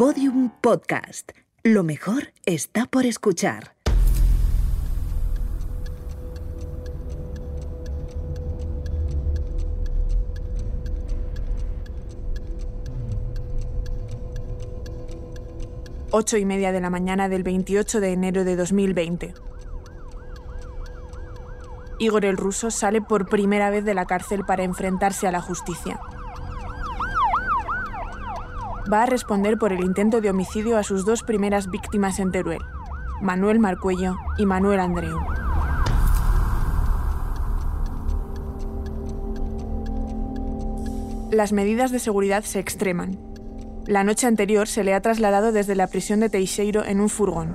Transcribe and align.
Podium 0.00 0.48
Podcast. 0.62 1.32
Lo 1.62 1.82
mejor 1.82 2.32
está 2.46 2.86
por 2.86 3.04
escuchar. 3.04 3.74
Ocho 16.10 16.38
y 16.38 16.46
media 16.46 16.72
de 16.72 16.80
la 16.80 16.88
mañana 16.88 17.28
del 17.28 17.42
28 17.42 18.00
de 18.00 18.12
enero 18.12 18.44
de 18.44 18.56
2020. 18.56 19.34
Igor 21.98 22.24
el 22.24 22.38
ruso 22.38 22.70
sale 22.70 23.02
por 23.02 23.28
primera 23.28 23.68
vez 23.68 23.84
de 23.84 23.92
la 23.92 24.06
cárcel 24.06 24.46
para 24.46 24.62
enfrentarse 24.62 25.26
a 25.26 25.30
la 25.30 25.42
justicia. 25.42 26.00
Va 28.92 29.04
a 29.04 29.06
responder 29.06 29.56
por 29.56 29.72
el 29.72 29.84
intento 29.84 30.20
de 30.20 30.30
homicidio 30.30 30.76
a 30.76 30.82
sus 30.82 31.04
dos 31.04 31.22
primeras 31.22 31.70
víctimas 31.70 32.18
en 32.18 32.32
Teruel, 32.32 32.62
Manuel 33.20 33.60
Marcuello 33.60 34.16
y 34.36 34.46
Manuel 34.46 34.80
Andreu. 34.80 35.16
Las 41.30 41.52
medidas 41.52 41.92
de 41.92 42.00
seguridad 42.00 42.42
se 42.42 42.58
extreman. 42.58 43.16
La 43.86 44.02
noche 44.02 44.26
anterior 44.26 44.66
se 44.66 44.82
le 44.82 44.94
ha 44.94 45.00
trasladado 45.00 45.52
desde 45.52 45.76
la 45.76 45.86
prisión 45.86 46.18
de 46.18 46.28
Teixeiro 46.28 46.84
en 46.84 47.00
un 47.00 47.08
furgón. 47.08 47.54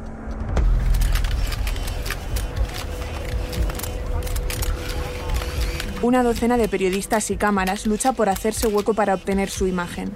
Una 6.02 6.24
docena 6.24 6.56
de 6.56 6.70
periodistas 6.70 7.30
y 7.30 7.36
cámaras 7.36 7.86
lucha 7.86 8.14
por 8.14 8.30
hacerse 8.30 8.68
hueco 8.68 8.94
para 8.94 9.16
obtener 9.16 9.50
su 9.50 9.68
imagen. 9.68 10.14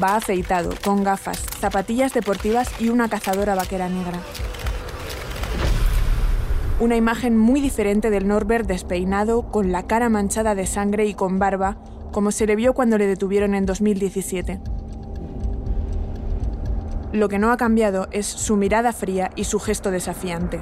Va 0.00 0.16
afeitado, 0.16 0.70
con 0.84 1.04
gafas, 1.04 1.38
zapatillas 1.60 2.14
deportivas 2.14 2.70
y 2.80 2.88
una 2.88 3.08
cazadora 3.08 3.54
vaquera 3.54 3.88
negra. 3.88 4.20
Una 6.80 6.96
imagen 6.96 7.36
muy 7.36 7.60
diferente 7.60 8.10
del 8.10 8.26
Norbert 8.26 8.66
despeinado, 8.66 9.42
con 9.50 9.70
la 9.70 9.86
cara 9.86 10.08
manchada 10.08 10.54
de 10.54 10.66
sangre 10.66 11.06
y 11.06 11.14
con 11.14 11.38
barba, 11.38 11.76
como 12.10 12.32
se 12.32 12.46
le 12.46 12.56
vio 12.56 12.74
cuando 12.74 12.98
le 12.98 13.06
detuvieron 13.06 13.54
en 13.54 13.66
2017. 13.66 14.60
Lo 17.12 17.28
que 17.28 17.38
no 17.38 17.52
ha 17.52 17.56
cambiado 17.56 18.08
es 18.10 18.26
su 18.26 18.56
mirada 18.56 18.92
fría 18.92 19.30
y 19.36 19.44
su 19.44 19.60
gesto 19.60 19.90
desafiante. 19.90 20.60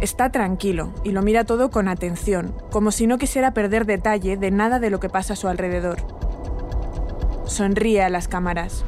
Está 0.00 0.30
tranquilo 0.30 0.92
y 1.02 1.10
lo 1.10 1.22
mira 1.22 1.42
todo 1.42 1.70
con 1.70 1.88
atención, 1.88 2.54
como 2.70 2.92
si 2.92 3.08
no 3.08 3.18
quisiera 3.18 3.52
perder 3.52 3.84
detalle 3.84 4.36
de 4.36 4.52
nada 4.52 4.78
de 4.78 4.90
lo 4.90 5.00
que 5.00 5.08
pasa 5.08 5.32
a 5.32 5.36
su 5.36 5.48
alrededor. 5.48 5.98
Sonríe 7.46 8.02
a 8.02 8.08
las 8.08 8.28
cámaras. 8.28 8.84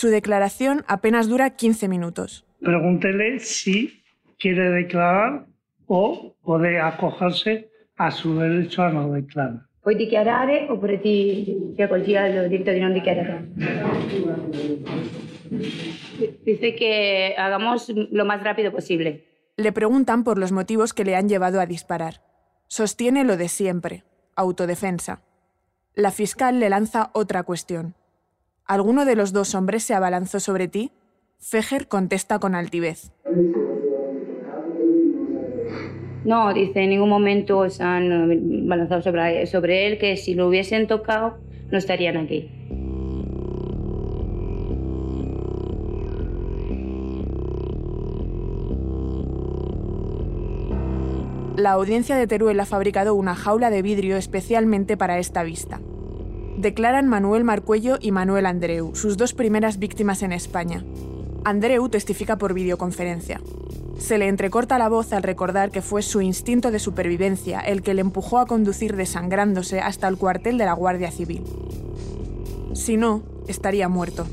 Su 0.00 0.08
declaración 0.08 0.82
apenas 0.88 1.28
dura 1.28 1.50
15 1.50 1.86
minutos. 1.86 2.46
Pregúntele 2.60 3.38
si 3.38 4.02
quiere 4.38 4.70
declarar 4.70 5.44
o 5.88 6.36
puede 6.42 6.80
acogerse 6.80 7.68
a 7.98 8.10
su 8.10 8.38
derecho 8.38 8.82
a 8.82 8.88
no 8.88 9.12
declarar. 9.12 9.60
Puoi 9.82 9.96
dichiarare 9.96 10.68
oppure 10.70 10.96
ti, 11.02 11.54
ti 11.76 11.82
accolgi 11.82 12.16
al 12.16 12.48
diritto 12.48 12.72
di 12.72 12.80
non 12.80 12.94
dichiarare? 12.94 13.44
Dice 16.48 16.74
que 16.74 17.34
hagamos 17.36 17.92
lo 17.92 18.24
más 18.24 18.42
rápido 18.42 18.72
posible. 18.72 19.28
Le 19.58 19.70
preguntan 19.72 20.24
por 20.24 20.38
los 20.38 20.50
motivos 20.50 20.94
que 20.94 21.04
le 21.04 21.14
han 21.14 21.28
llevado 21.28 21.60
a 21.60 21.66
disparar. 21.66 22.22
Sostiene 22.68 23.22
lo 23.24 23.36
de 23.36 23.48
siempre, 23.48 24.04
autodefensa. 24.34 25.20
La 25.92 26.10
fiscal 26.10 26.58
le 26.58 26.70
lanza 26.70 27.10
otra 27.12 27.42
cuestión. 27.42 27.99
¿Alguno 28.70 29.04
de 29.04 29.16
los 29.16 29.32
dos 29.32 29.56
hombres 29.56 29.82
se 29.82 29.94
abalanzó 29.94 30.38
sobre 30.38 30.68
ti? 30.68 30.92
Fejer 31.40 31.88
contesta 31.88 32.38
con 32.38 32.54
altivez. 32.54 33.10
No, 36.24 36.54
dice, 36.54 36.84
en 36.84 36.90
ningún 36.90 37.08
momento 37.08 37.68
se 37.68 37.82
han 37.82 38.68
balanzado 38.68 39.02
sobre, 39.02 39.44
sobre 39.48 39.88
él, 39.88 39.98
que 39.98 40.16
si 40.16 40.34
lo 40.34 40.46
hubiesen 40.46 40.86
tocado 40.86 41.38
no 41.72 41.78
estarían 41.78 42.16
aquí. 42.16 42.48
La 51.56 51.72
audiencia 51.72 52.14
de 52.14 52.28
Teruel 52.28 52.60
ha 52.60 52.66
fabricado 52.66 53.16
una 53.16 53.34
jaula 53.34 53.70
de 53.70 53.82
vidrio 53.82 54.16
especialmente 54.16 54.96
para 54.96 55.18
esta 55.18 55.42
vista. 55.42 55.80
Declaran 56.60 57.08
Manuel 57.08 57.42
Marcuello 57.42 57.96
y 57.98 58.10
Manuel 58.10 58.44
Andreu, 58.44 58.94
sus 58.94 59.16
dos 59.16 59.32
primeras 59.32 59.78
víctimas 59.78 60.22
en 60.22 60.30
España. 60.30 60.84
Andreu 61.42 61.88
testifica 61.88 62.36
por 62.36 62.52
videoconferencia. 62.52 63.40
Se 63.96 64.18
le 64.18 64.28
entrecorta 64.28 64.76
la 64.76 64.90
voz 64.90 65.14
al 65.14 65.22
recordar 65.22 65.70
que 65.70 65.80
fue 65.80 66.02
su 66.02 66.20
instinto 66.20 66.70
de 66.70 66.78
supervivencia 66.78 67.60
el 67.60 67.80
que 67.80 67.94
le 67.94 68.02
empujó 68.02 68.38
a 68.38 68.44
conducir 68.44 68.94
desangrándose 68.94 69.80
hasta 69.80 70.06
el 70.06 70.18
cuartel 70.18 70.58
de 70.58 70.66
la 70.66 70.74
Guardia 70.74 71.10
Civil. 71.10 71.44
Si 72.74 72.98
no, 72.98 73.22
estaría 73.48 73.88
muerto. 73.88 74.26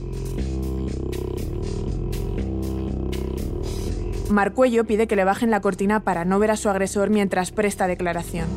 Marcuello 4.29 4.83
pide 4.83 5.07
que 5.07 5.15
le 5.15 5.23
bajen 5.23 5.49
la 5.49 5.61
cortina 5.61 6.01
para 6.01 6.25
no 6.25 6.39
ver 6.39 6.51
a 6.51 6.57
su 6.57 6.67
agresor 6.67 7.09
mientras 7.09 7.51
presta 7.51 7.87
declaración. 7.87 8.47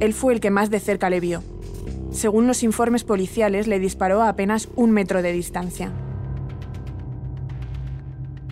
Él 0.00 0.14
fue 0.14 0.32
el 0.32 0.40
que 0.40 0.50
más 0.50 0.70
de 0.70 0.80
cerca 0.80 1.10
le 1.10 1.20
vio. 1.20 1.42
Según 2.16 2.46
los 2.46 2.62
informes 2.62 3.04
policiales, 3.04 3.68
le 3.68 3.78
disparó 3.78 4.22
a 4.22 4.30
apenas 4.30 4.70
un 4.74 4.90
metro 4.90 5.20
de 5.20 5.32
distancia. 5.32 5.92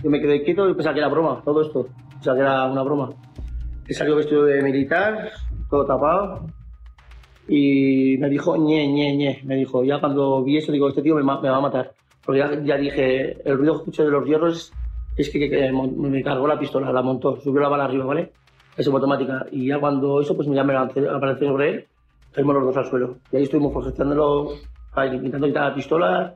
Yo 0.03 0.09
me 0.11 0.21
quedé 0.21 0.43
quieto 0.43 0.69
y 0.69 0.75
pensaba 0.75 0.93
que 0.93 0.99
era 0.99 1.09
broma, 1.09 1.41
todo 1.43 1.63
esto. 1.63 1.87
Pensaba 2.11 2.35
que 2.37 2.41
era 2.43 2.65
una 2.65 2.83
broma. 2.83 3.09
He 3.87 3.93
salido 3.95 4.17
vestido 4.17 4.43
de 4.45 4.61
militar, 4.61 5.31
todo 5.71 5.83
tapado. 5.83 6.45
Y 7.47 8.17
me 8.19 8.29
dijo, 8.29 8.55
ñe, 8.55 8.87
ñe, 8.87 9.15
ñe. 9.17 9.41
Me 9.45 9.55
dijo, 9.55 9.83
ya 9.83 9.99
cuando 9.99 10.43
vi 10.43 10.57
eso, 10.57 10.71
digo, 10.71 10.89
este 10.89 11.01
tío 11.01 11.15
me, 11.15 11.23
me 11.23 11.49
va 11.49 11.57
a 11.57 11.61
matar. 11.61 11.91
Porque 12.23 12.39
ya, 12.41 12.61
ya 12.63 12.77
dije, 12.77 13.41
el 13.49 13.57
ruido 13.57 13.73
que 13.73 13.79
escuché 13.79 14.03
de 14.03 14.11
los 14.11 14.27
hierros 14.27 14.73
es 15.17 15.29
que, 15.31 15.39
que- 15.39 15.49
que 15.49 15.71
me 15.71 16.21
cargó 16.21 16.47
la 16.47 16.59
pistola, 16.59 16.91
la 16.93 17.01
montó, 17.01 17.39
subió 17.41 17.61
la 17.61 17.69
bala 17.69 17.85
arriba, 17.85 18.05
¿vale? 18.05 18.31
Fue 18.75 18.85
automática. 18.93 19.47
Y 19.51 19.67
ya 19.69 19.79
cuando 19.79 20.21
eso, 20.21 20.35
pues 20.35 20.47
ya 20.49 20.63
me 20.63 20.73
lancé, 20.73 21.07
aparecí 21.09 21.45
sobre 21.45 21.69
él, 21.69 21.85
caímos 22.35 22.55
los 22.55 22.65
dos 22.65 22.77
al 22.77 22.89
suelo. 22.89 23.17
Y 23.31 23.37
ahí 23.37 23.43
estuvimos 23.43 23.73
ahí, 24.93 25.15
intentando 25.15 25.47
quitar 25.47 25.69
la 25.69 25.75
pistola, 25.75 26.35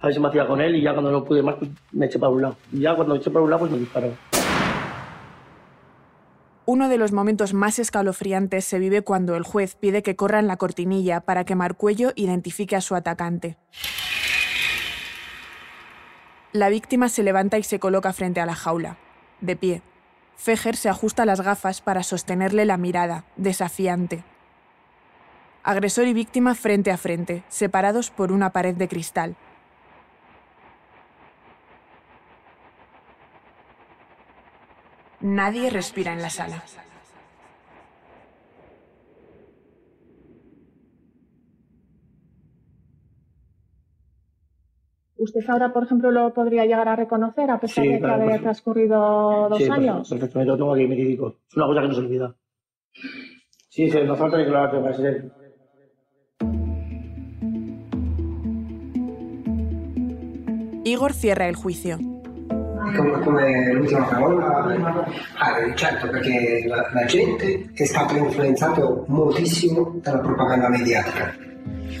a 0.00 0.06
ver 0.06 0.14
si 0.14 0.20
me 0.20 0.28
hacía 0.28 0.46
con 0.46 0.60
él, 0.60 0.76
y 0.76 0.82
ya 0.82 0.92
cuando 0.92 1.10
no 1.10 1.24
pude 1.24 1.42
más, 1.42 1.56
pues 1.56 1.70
me 1.92 2.06
eché 2.06 2.18
para 2.18 2.30
un 2.30 2.42
lado. 2.42 2.56
Y 2.72 2.80
ya 2.80 2.94
cuando 2.94 3.14
me 3.14 3.20
eché 3.20 3.30
para 3.30 3.44
un 3.44 3.50
lado, 3.50 3.60
pues 3.60 3.72
me 3.72 3.78
disparó. 3.78 4.12
Uno 6.66 6.90
de 6.90 6.98
los 6.98 7.12
momentos 7.12 7.54
más 7.54 7.78
escalofriantes 7.78 8.64
se 8.66 8.78
vive 8.78 9.00
cuando 9.00 9.36
el 9.36 9.42
juez 9.42 9.74
pide 9.74 10.02
que 10.02 10.16
corran 10.16 10.46
la 10.46 10.58
cortinilla 10.58 11.20
para 11.20 11.44
que 11.44 11.54
Marcuello 11.54 12.12
identifique 12.14 12.76
a 12.76 12.82
su 12.82 12.94
atacante. 12.94 13.56
La 16.52 16.68
víctima 16.68 17.08
se 17.08 17.22
levanta 17.22 17.58
y 17.58 17.62
se 17.62 17.78
coloca 17.78 18.12
frente 18.12 18.40
a 18.40 18.46
la 18.46 18.54
jaula, 18.54 18.98
de 19.40 19.56
pie. 19.56 19.82
Fejer 20.36 20.76
se 20.76 20.88
ajusta 20.88 21.24
las 21.24 21.40
gafas 21.40 21.80
para 21.80 22.02
sostenerle 22.02 22.66
la 22.66 22.76
mirada, 22.76 23.24
desafiante. 23.36 24.24
Agresor 25.68 26.06
y 26.06 26.14
víctima 26.14 26.54
frente 26.54 26.90
a 26.90 26.96
frente, 26.96 27.42
separados 27.48 28.10
por 28.10 28.32
una 28.32 28.52
pared 28.54 28.74
de 28.74 28.88
cristal. 28.88 29.36
Nadie 35.20 35.68
respira 35.68 36.14
en 36.14 36.22
la 36.22 36.30
sala. 36.30 36.62
¿Usted 45.18 45.40
ahora, 45.50 45.74
por 45.74 45.82
ejemplo, 45.82 46.10
lo 46.10 46.32
podría 46.32 46.64
llegar 46.64 46.88
a 46.88 46.96
reconocer 46.96 47.50
a 47.50 47.60
pesar 47.60 47.84
Sí, 47.84 47.90
de 47.90 47.96
que 47.96 48.04
claro, 48.04 48.22
haya 48.22 48.40
transcurrido 48.40 49.50
dos 49.50 49.58
sí, 49.58 49.68
años? 49.68 50.08
Perfectamente, 50.08 50.50
lo 50.50 50.56
tengo 50.56 50.72
aquí 50.72 50.86
metidico. 50.86 51.36
Es 51.46 51.56
una 51.58 51.66
cosa 51.66 51.82
que 51.82 51.88
no 51.88 51.94
se 51.94 52.00
olvida. 52.00 52.34
Sí, 53.68 53.90
sí, 53.90 53.98
no 54.06 54.16
falta 54.16 54.38
declararte 54.38 54.78
para 54.78 54.94
ser. 54.94 55.47
Igor 60.88 61.12
cierra 61.12 61.46
el 61.46 61.56
juicio. 61.56 61.98
come, 62.96 63.20
come 63.20 63.72
l'ultima 63.72 64.04
parola? 64.04 65.06
Ah, 65.36 65.74
certo, 65.74 66.08
perché 66.08 66.64
la, 66.66 66.88
la 66.92 67.04
gente 67.04 67.70
è 67.74 67.84
stata 67.84 68.16
influenzata 68.16 68.82
moltissimo 69.06 69.98
dalla 70.02 70.20
propaganda 70.20 70.68
mediatica. 70.68 71.34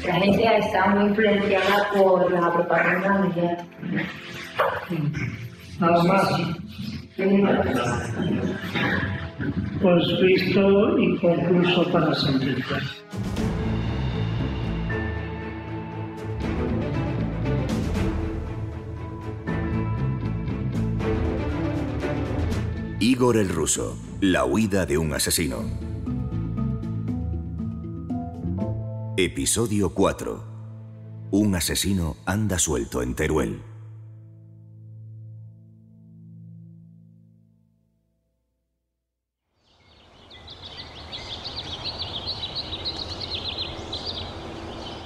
La 0.04 0.14
gente 0.14 0.56
está 0.58 0.88
muy 0.88 1.08
influenciada 1.08 1.88
por 1.94 2.30
la 2.30 2.52
propaganda 2.52 3.18
mediática. 3.18 4.04
Nada 5.78 6.02
más. 6.04 6.40
Pues 9.80 10.20
visto 10.20 10.98
y 10.98 11.18
concluso 11.18 11.92
para 11.92 12.14
sentenciar. 12.14 12.82
Igor 23.00 23.36
el 23.36 23.48
Ruso, 23.48 23.96
la 24.20 24.44
huida 24.44 24.84
de 24.84 24.98
un 24.98 25.12
asesino. 25.12 25.58
Episodio 29.16 29.94
4. 29.94 30.44
Un 31.30 31.54
asesino 31.54 32.16
anda 32.26 32.58
suelto 32.58 33.00
en 33.00 33.14
Teruel. 33.14 33.62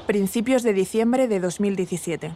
Principios 0.07 0.63
de 0.63 0.73
diciembre 0.73 1.29
de 1.29 1.41
2017. 1.41 2.35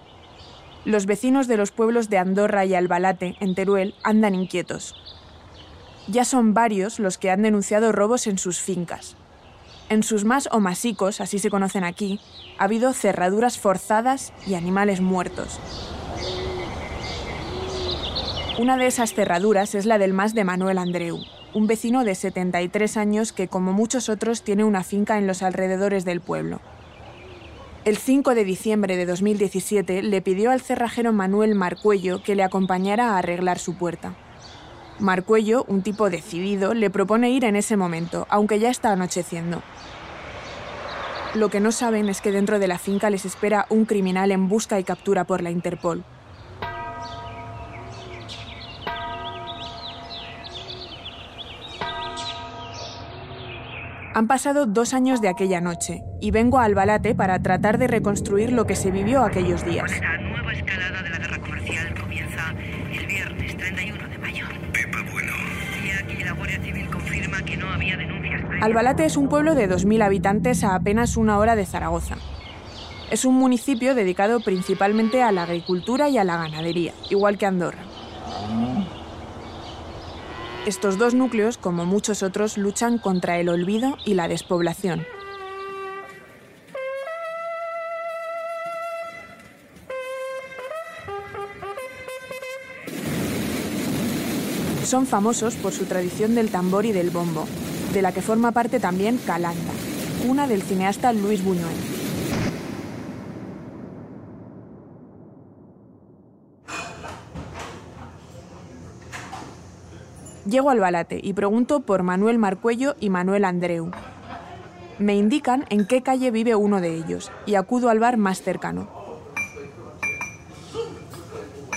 Los 0.84 1.06
vecinos 1.06 1.48
de 1.48 1.56
los 1.56 1.72
pueblos 1.72 2.10
de 2.10 2.18
Andorra 2.18 2.66
y 2.66 2.74
Albalate, 2.74 3.36
en 3.40 3.54
Teruel, 3.54 3.94
andan 4.04 4.34
inquietos. 4.34 4.94
Ya 6.08 6.24
son 6.24 6.54
varios 6.54 6.98
los 6.98 7.18
que 7.18 7.30
han 7.30 7.42
denunciado 7.42 7.92
robos 7.92 8.26
en 8.26 8.38
sus 8.38 8.60
fincas. 8.60 9.16
En 9.88 10.02
sus 10.02 10.24
más 10.24 10.48
o 10.52 10.60
masicos, 10.60 11.20
así 11.20 11.38
se 11.38 11.50
conocen 11.50 11.84
aquí, 11.84 12.20
ha 12.58 12.64
habido 12.64 12.92
cerraduras 12.92 13.58
forzadas 13.58 14.32
y 14.46 14.54
animales 14.54 15.00
muertos. 15.00 15.60
Una 18.58 18.76
de 18.76 18.86
esas 18.86 19.14
cerraduras 19.14 19.74
es 19.74 19.84
la 19.84 19.98
del 19.98 20.12
más 20.12 20.34
de 20.34 20.44
Manuel 20.44 20.78
Andreu, 20.78 21.20
un 21.52 21.66
vecino 21.66 22.04
de 22.04 22.14
73 22.14 22.96
años 22.96 23.32
que, 23.32 23.48
como 23.48 23.72
muchos 23.72 24.08
otros, 24.08 24.42
tiene 24.42 24.64
una 24.64 24.82
finca 24.82 25.18
en 25.18 25.26
los 25.26 25.42
alrededores 25.42 26.04
del 26.04 26.20
pueblo. 26.20 26.60
El 27.84 27.96
5 27.96 28.34
de 28.34 28.44
diciembre 28.44 28.96
de 28.96 29.06
2017 29.06 30.02
le 30.02 30.20
pidió 30.20 30.50
al 30.50 30.60
cerrajero 30.60 31.12
Manuel 31.12 31.54
Marcuello 31.54 32.22
que 32.22 32.34
le 32.34 32.42
acompañara 32.42 33.10
a 33.10 33.18
arreglar 33.18 33.58
su 33.58 33.76
puerta. 33.76 34.16
Marcuello, 34.98 35.64
un 35.68 35.82
tipo 35.82 36.08
decidido, 36.08 36.72
le 36.72 36.90
propone 36.90 37.30
ir 37.30 37.44
en 37.44 37.56
ese 37.56 37.76
momento, 37.76 38.26
aunque 38.30 38.58
ya 38.58 38.70
está 38.70 38.92
anocheciendo. 38.92 39.62
Lo 41.34 41.50
que 41.50 41.60
no 41.60 41.70
saben 41.70 42.08
es 42.08 42.22
que 42.22 42.32
dentro 42.32 42.58
de 42.58 42.66
la 42.66 42.78
finca 42.78 43.10
les 43.10 43.26
espera 43.26 43.66
un 43.68 43.84
criminal 43.84 44.32
en 44.32 44.48
busca 44.48 44.80
y 44.80 44.84
captura 44.84 45.24
por 45.24 45.42
la 45.42 45.50
Interpol. 45.50 46.02
Han 54.14 54.28
pasado 54.28 54.64
dos 54.64 54.94
años 54.94 55.20
de 55.20 55.28
aquella 55.28 55.60
noche 55.60 56.02
y 56.22 56.30
vengo 56.30 56.58
a 56.58 56.64
Albalate 56.64 57.14
para 57.14 57.38
tratar 57.42 57.76
de 57.76 57.86
reconstruir 57.86 58.50
lo 58.50 58.66
que 58.66 58.74
se 58.74 58.90
vivió 58.90 59.22
aquellos 59.22 59.62
días. 59.62 59.92
Albalate 68.60 69.04
es 69.04 69.18
un 69.18 69.28
pueblo 69.28 69.54
de 69.54 69.68
2.000 69.68 70.02
habitantes 70.02 70.64
a 70.64 70.74
apenas 70.74 71.18
una 71.18 71.38
hora 71.38 71.56
de 71.56 71.66
Zaragoza. 71.66 72.16
Es 73.10 73.26
un 73.26 73.34
municipio 73.34 73.94
dedicado 73.94 74.40
principalmente 74.40 75.22
a 75.22 75.30
la 75.30 75.42
agricultura 75.42 76.08
y 76.08 76.16
a 76.16 76.24
la 76.24 76.38
ganadería, 76.38 76.94
igual 77.10 77.36
que 77.36 77.46
Andorra. 77.46 77.78
Estos 80.64 80.96
dos 80.96 81.14
núcleos, 81.14 81.58
como 81.58 81.84
muchos 81.84 82.22
otros, 82.22 82.56
luchan 82.56 82.98
contra 82.98 83.38
el 83.38 83.50
olvido 83.50 83.98
y 84.06 84.14
la 84.14 84.26
despoblación. 84.26 85.06
Son 94.82 95.06
famosos 95.06 95.56
por 95.56 95.72
su 95.72 95.84
tradición 95.84 96.34
del 96.34 96.50
tambor 96.50 96.86
y 96.86 96.92
del 96.92 97.10
bombo, 97.10 97.46
de 97.92 98.02
la 98.02 98.12
que 98.12 98.22
forma 98.22 98.52
parte 98.52 98.80
también 98.80 99.18
Calanda, 99.18 99.72
una 100.28 100.46
del 100.46 100.62
cineasta 100.62 101.12
Luis 101.12 101.44
Buñuel. 101.44 101.96
Llego 110.48 110.70
al 110.70 110.78
Balate 110.78 111.20
y 111.20 111.32
pregunto 111.32 111.80
por 111.80 112.04
Manuel 112.04 112.38
Marcuello 112.38 112.94
y 113.00 113.10
Manuel 113.10 113.44
Andreu. 113.44 113.90
Me 114.98 115.16
indican 115.16 115.66
en 115.70 115.86
qué 115.86 116.02
calle 116.02 116.30
vive 116.30 116.54
uno 116.54 116.80
de 116.80 116.94
ellos 116.94 117.32
y 117.46 117.56
acudo 117.56 117.90
al 117.90 117.98
bar 117.98 118.16
más 118.16 118.42
cercano. 118.42 118.88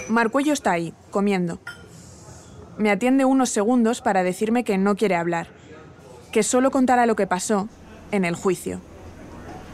Marcuello 0.07 0.53
está 0.53 0.71
ahí, 0.71 0.93
comiendo. 1.09 1.59
Me 2.77 2.91
atiende 2.91 3.25
unos 3.25 3.49
segundos 3.49 4.01
para 4.01 4.23
decirme 4.23 4.63
que 4.63 4.77
no 4.77 4.95
quiere 4.95 5.15
hablar, 5.15 5.47
que 6.31 6.43
solo 6.43 6.71
contará 6.71 7.05
lo 7.05 7.15
que 7.15 7.27
pasó 7.27 7.67
en 8.11 8.25
el 8.25 8.35
juicio. 8.35 8.81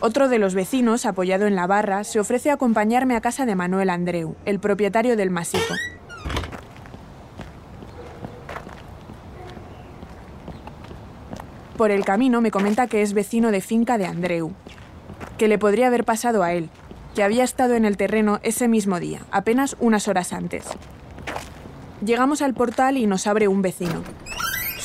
Otro 0.01 0.27
de 0.29 0.39
los 0.39 0.53
vecinos, 0.53 1.05
apoyado 1.05 1.47
en 1.47 1.55
la 1.55 1.67
barra, 1.67 2.03
se 2.03 2.19
ofrece 2.19 2.49
a 2.49 2.53
acompañarme 2.53 3.15
a 3.15 3.21
casa 3.21 3.45
de 3.45 3.55
Manuel 3.55 3.89
Andreu, 3.89 4.35
el 4.45 4.59
propietario 4.59 5.15
del 5.15 5.31
masico. 5.31 5.73
Por 11.77 11.91
el 11.91 12.05
camino 12.05 12.39
me 12.41 12.51
comenta 12.51 12.87
que 12.87 13.01
es 13.01 13.13
vecino 13.13 13.51
de 13.51 13.61
finca 13.61 13.97
de 13.97 14.05
Andreu, 14.05 14.53
que 15.37 15.47
le 15.47 15.57
podría 15.57 15.87
haber 15.87 16.05
pasado 16.05 16.43
a 16.43 16.53
él, 16.53 16.69
que 17.15 17.23
había 17.23 17.43
estado 17.43 17.75
en 17.75 17.85
el 17.85 17.97
terreno 17.97 18.39
ese 18.43 18.67
mismo 18.67 18.99
día, 18.99 19.21
apenas 19.31 19.75
unas 19.79 20.07
horas 20.07 20.33
antes. 20.33 20.65
Llegamos 22.05 22.41
al 22.41 22.53
portal 22.53 22.97
y 22.97 23.07
nos 23.07 23.25
abre 23.27 23.47
un 23.47 23.61
vecino. 23.61 24.03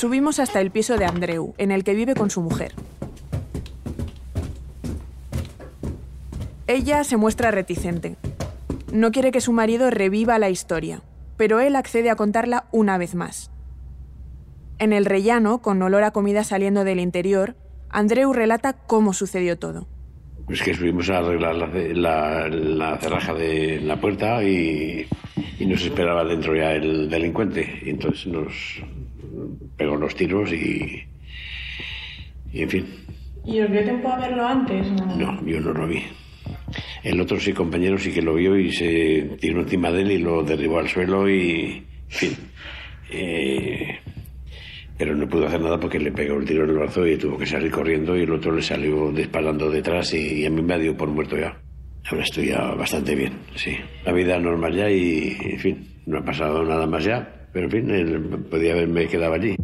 Subimos 0.01 0.39
hasta 0.39 0.63
el 0.63 0.71
piso 0.71 0.97
de 0.97 1.05
Andreu, 1.05 1.53
en 1.59 1.71
el 1.71 1.85
que 1.85 1.93
vive 1.93 2.15
con 2.15 2.31
su 2.31 2.41
mujer. 2.41 2.73
Ella 6.67 7.05
se 7.05 7.19
muestra 7.19 7.51
reticente. 7.51 8.17
No 8.91 9.11
quiere 9.13 9.31
que 9.31 9.43
su 9.43 9.53
marido 9.53 9.91
reviva 9.91 10.39
la 10.39 10.49
historia, 10.49 11.03
pero 11.37 11.61
él 11.61 11.77
accede 11.77 12.09
a 12.09 12.17
contarla 12.17 12.65
una 12.73 12.97
vez 12.97 13.15
más. 13.15 13.51
En 14.79 14.95
el 14.95 15.05
rellano, 15.05 15.61
con 15.61 15.83
olor 15.83 16.03
a 16.05 16.13
comida 16.13 16.45
saliendo 16.45 16.83
del 16.85 16.99
interior, 16.99 17.55
Andreu 17.91 18.33
relata 18.33 18.73
cómo 18.73 19.13
sucedió 19.13 19.59
todo. 19.59 19.87
Pues 20.47 20.63
que 20.63 20.73
subimos 20.73 21.11
a 21.11 21.19
arreglar 21.19 21.57
la, 21.57 21.71
ce- 21.71 21.93
la- 21.95 22.49
la 22.49 22.97
cerraja 22.97 23.35
de 23.35 23.83
la 23.83 24.01
puerta 24.01 24.43
y, 24.43 25.07
nos 25.61 25.83
esperaba 25.85 26.25
dentro 26.25 26.57
ya 26.57 26.73
el 26.73 27.11
delincuente. 27.11 27.81
Entonces 27.85 28.29
nos 28.29 28.83
pegó 29.77 29.97
los 29.97 30.15
tiros 30.15 30.53
y, 30.53 31.03
y 32.53 32.63
en 32.63 32.69
fin, 32.71 32.87
¿Y 33.45 33.61
os 33.61 33.71
dio 33.71 33.83
tiempo 33.83 34.09
a 34.09 34.19
verlo 34.19 34.47
antes? 34.47 34.91
no, 34.93 35.45
yo 35.47 35.61
no 35.61 35.73
lo 35.73 35.87
vi. 35.89 36.03
El 37.03 37.21
otro 37.21 37.41
sí, 37.41 37.53
compañero, 37.53 37.99
sí 37.99 38.13
que 38.13 38.23
lo 38.23 38.35
vio 38.35 38.57
y 38.59 38.73
se 38.73 39.37
tiró 39.41 39.61
encima 39.61 39.91
de 39.91 40.03
él 40.03 40.13
y 40.13 40.19
lo 40.19 40.43
derribó 40.43 40.79
al 40.79 40.89
suelo 40.89 41.29
y, 41.29 41.85
en 42.09 42.11
fin. 42.11 42.37
Eh, 43.11 43.99
pero 44.97 45.17
no 45.17 45.27
pudo 45.27 45.47
hacer 45.47 45.61
nada 45.61 45.81
porque 45.81 45.99
le 45.99 46.13
pegó 46.13 46.39
el 46.39 46.45
tiro 46.45 46.65
en 46.65 46.71
el 46.71 46.77
brazo 46.77 47.07
y 47.07 47.17
tuvo 47.17 47.39
que 47.39 47.47
salir 47.47 47.71
corriendo 47.71 48.17
y 48.17 48.23
el 48.23 48.31
otro 48.33 48.53
le 48.53 48.63
salió 48.63 49.11
disparando 49.11 49.71
detrás 49.71 50.13
y, 50.13 50.43
y 50.43 50.47
a 50.47 50.51
mí 50.51 50.61
me 50.63 50.79
dio 50.79 50.95
por 50.97 51.09
muerto 51.09 51.39
ya. 51.39 51.57
Ahora 52.11 52.23
estoy 52.25 52.49
ya 52.49 52.61
bastante 52.75 53.15
bien, 53.15 53.33
sí. 53.57 53.77
La 54.05 54.13
vida 54.13 54.39
normal 54.39 54.75
ya 54.75 54.91
y, 54.91 55.37
en 55.41 55.59
fin, 55.59 55.89
no 56.07 56.19
ha 56.19 56.25
pasado 56.25 56.63
nada 56.65 56.87
más 56.87 57.05
ya. 57.05 57.40
Pero, 57.53 57.67
en 57.67 57.71
fin, 57.71 58.47
podía 58.51 58.73
haberme 58.73 59.09
quedado 59.09 59.35
allí. 59.35 59.57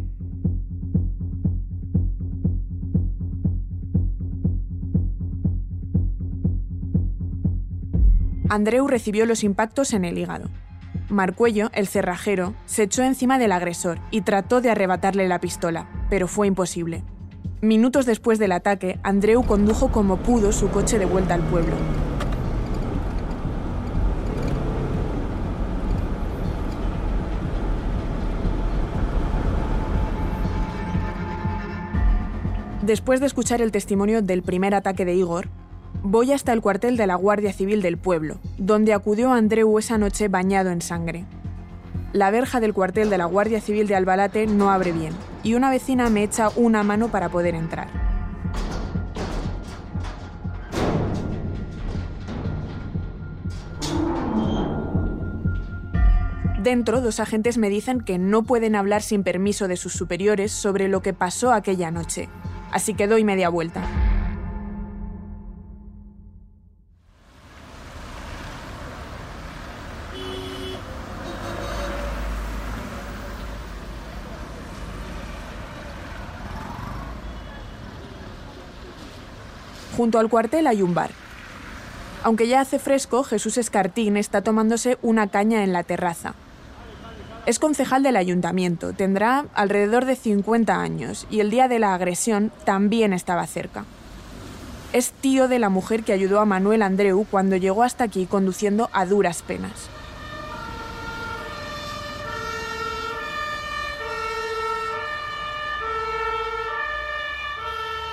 Andreu 8.49 8.87
recibió 8.87 9.27
los 9.27 9.43
impactos 9.43 9.93
en 9.93 10.05
el 10.05 10.19
hígado. 10.19 10.51
Marcuello, 11.09 11.71
el 11.73 11.87
cerrajero, 11.87 12.55
se 12.65 12.85
echó 12.85 13.03
encima 13.03 13.39
del 13.39 13.53
agresor 13.53 13.99
y 14.11 14.23
trató 14.23 14.61
de 14.61 14.71
arrebatarle 14.71 15.29
la 15.29 15.41
pistola, 15.41 15.89
pero 16.11 16.29
fue 16.29 16.47
imposible. 16.47 17.05
Minutos 17.61 18.07
después 18.07 18.39
del 18.39 18.53
ataque, 18.53 18.99
Andreu 19.03 19.43
condujo 19.45 19.91
como 19.91 20.19
pudo 20.19 20.53
su 20.53 20.69
coche 20.69 20.99
de 20.99 21.07
vuelta 21.07 21.35
al 21.35 21.43
pueblo. 21.43 21.75
Después 32.87 33.19
de 33.19 33.27
escuchar 33.27 33.61
el 33.63 33.73
testimonio 33.73 34.23
del 34.23 34.45
primer 34.45 34.73
ataque 34.73 35.05
de 35.05 35.17
Igor, 35.17 35.49
voy 36.05 36.31
hasta 36.31 36.53
el 36.53 36.61
cuartel 36.61 36.97
de 36.97 37.09
la 37.09 37.17
Guardia 37.17 37.53
Civil 37.53 37.83
del 37.83 37.99
pueblo, 37.99 38.39
donde 38.59 38.95
acudió 38.95 39.33
Andreu 39.33 39.77
esa 39.77 39.99
noche 39.99 40.29
bañado 40.29 40.71
en 40.71 40.81
sangre. 40.81 41.25
La 42.13 42.31
verja 42.31 42.61
del 42.61 42.75
cuartel 42.75 43.11
de 43.11 43.19
la 43.19 43.25
Guardia 43.25 43.61
Civil 43.61 43.89
de 43.89 43.97
Albalate 43.97 44.47
no 44.47 44.71
abre 44.71 44.93
bien, 44.93 45.13
y 45.43 45.55
una 45.55 45.69
vecina 45.69 46.09
me 46.11 46.23
echa 46.23 46.51
una 46.55 46.85
mano 46.85 47.09
para 47.09 47.29
poder 47.29 47.57
entrar. 47.57 47.89
Dentro, 56.63 57.01
dos 57.01 57.19
agentes 57.19 57.59
me 57.59 57.69
dicen 57.69 58.01
que 58.01 58.19
no 58.19 58.45
pueden 58.45 58.77
hablar 58.77 59.03
sin 59.03 59.25
permiso 59.25 59.67
de 59.67 59.77
sus 59.77 59.93
superiores 59.93 60.53
sobre 60.53 60.87
lo 60.87 61.03
que 61.03 61.13
pasó 61.13 61.53
aquella 61.53 61.91
noche, 61.91 62.29
así 62.73 62.95
que 62.95 63.07
doy 63.07 63.25
media 63.25 63.49
vuelta. 63.49 63.83
Junto 79.97 80.19
al 80.19 80.29
cuartel 80.29 80.67
hay 80.67 80.83
un 80.83 80.93
bar. 80.93 81.11
Aunque 82.23 82.49
ya 82.49 82.61
hace 82.61 82.79
fresco, 82.79 83.25
Jesús 83.25 83.57
Escartín 83.57 84.17
está 84.19 84.43
tomándose 84.43 84.99
una 85.01 85.29
caña 85.29 85.65
en 85.65 85.73
la 85.73 85.85
terraza. 85.85 86.35
Es 87.47 87.61
concejal 87.61 88.03
del 88.03 88.17
ayuntamiento, 88.17 88.93
tendrá 88.93 89.47
alrededor 89.55 90.05
de 90.05 90.17
50 90.17 90.81
años 90.81 91.29
y 91.31 91.39
el 91.39 91.49
día 91.49 91.69
de 91.69 91.79
la 91.79 91.95
agresión 91.95 92.51
también 92.65 93.13
estaba 93.13 93.47
cerca. 93.47 93.85
Es 94.93 95.13
tío 95.13 95.47
de 95.47 95.61
la 95.61 95.69
mujer 95.69 96.03
que 96.03 96.13
ayudó 96.13 96.41
a 96.41 96.45
Manuel 96.45 96.83
Andreu 96.83 97.25
cuando 97.31 97.55
llegó 97.55 97.85
hasta 97.85 98.03
aquí 98.03 98.27
conduciendo 98.27 98.91
a 98.93 99.07
duras 99.07 99.45
penas. 99.45 99.89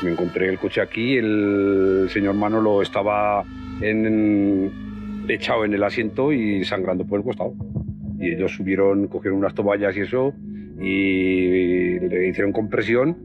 Me 0.03 0.11
encontré 0.11 0.47
el 0.49 0.59
coche 0.59 0.79
aquí, 0.79 1.17
el 1.17 2.07
señor 2.13 2.35
Manolo 2.35 2.83
estaba 2.83 3.43
echado 5.27 5.65
en 5.65 5.73
el 5.73 5.83
asiento 5.83 6.31
y 6.31 6.63
sangrando 6.65 7.03
por 7.03 7.19
el 7.19 7.25
costado. 7.25 7.55
Y 8.24 8.30
ellos 8.30 8.56
subieron, 8.56 9.08
cogieron 9.08 9.39
unas 9.39 9.53
toallas 9.53 9.98
y 9.98 10.01
eso, 10.01 10.34
y 10.80 12.00
le 12.00 12.30
hicieron 12.30 12.53
compresión 12.53 13.18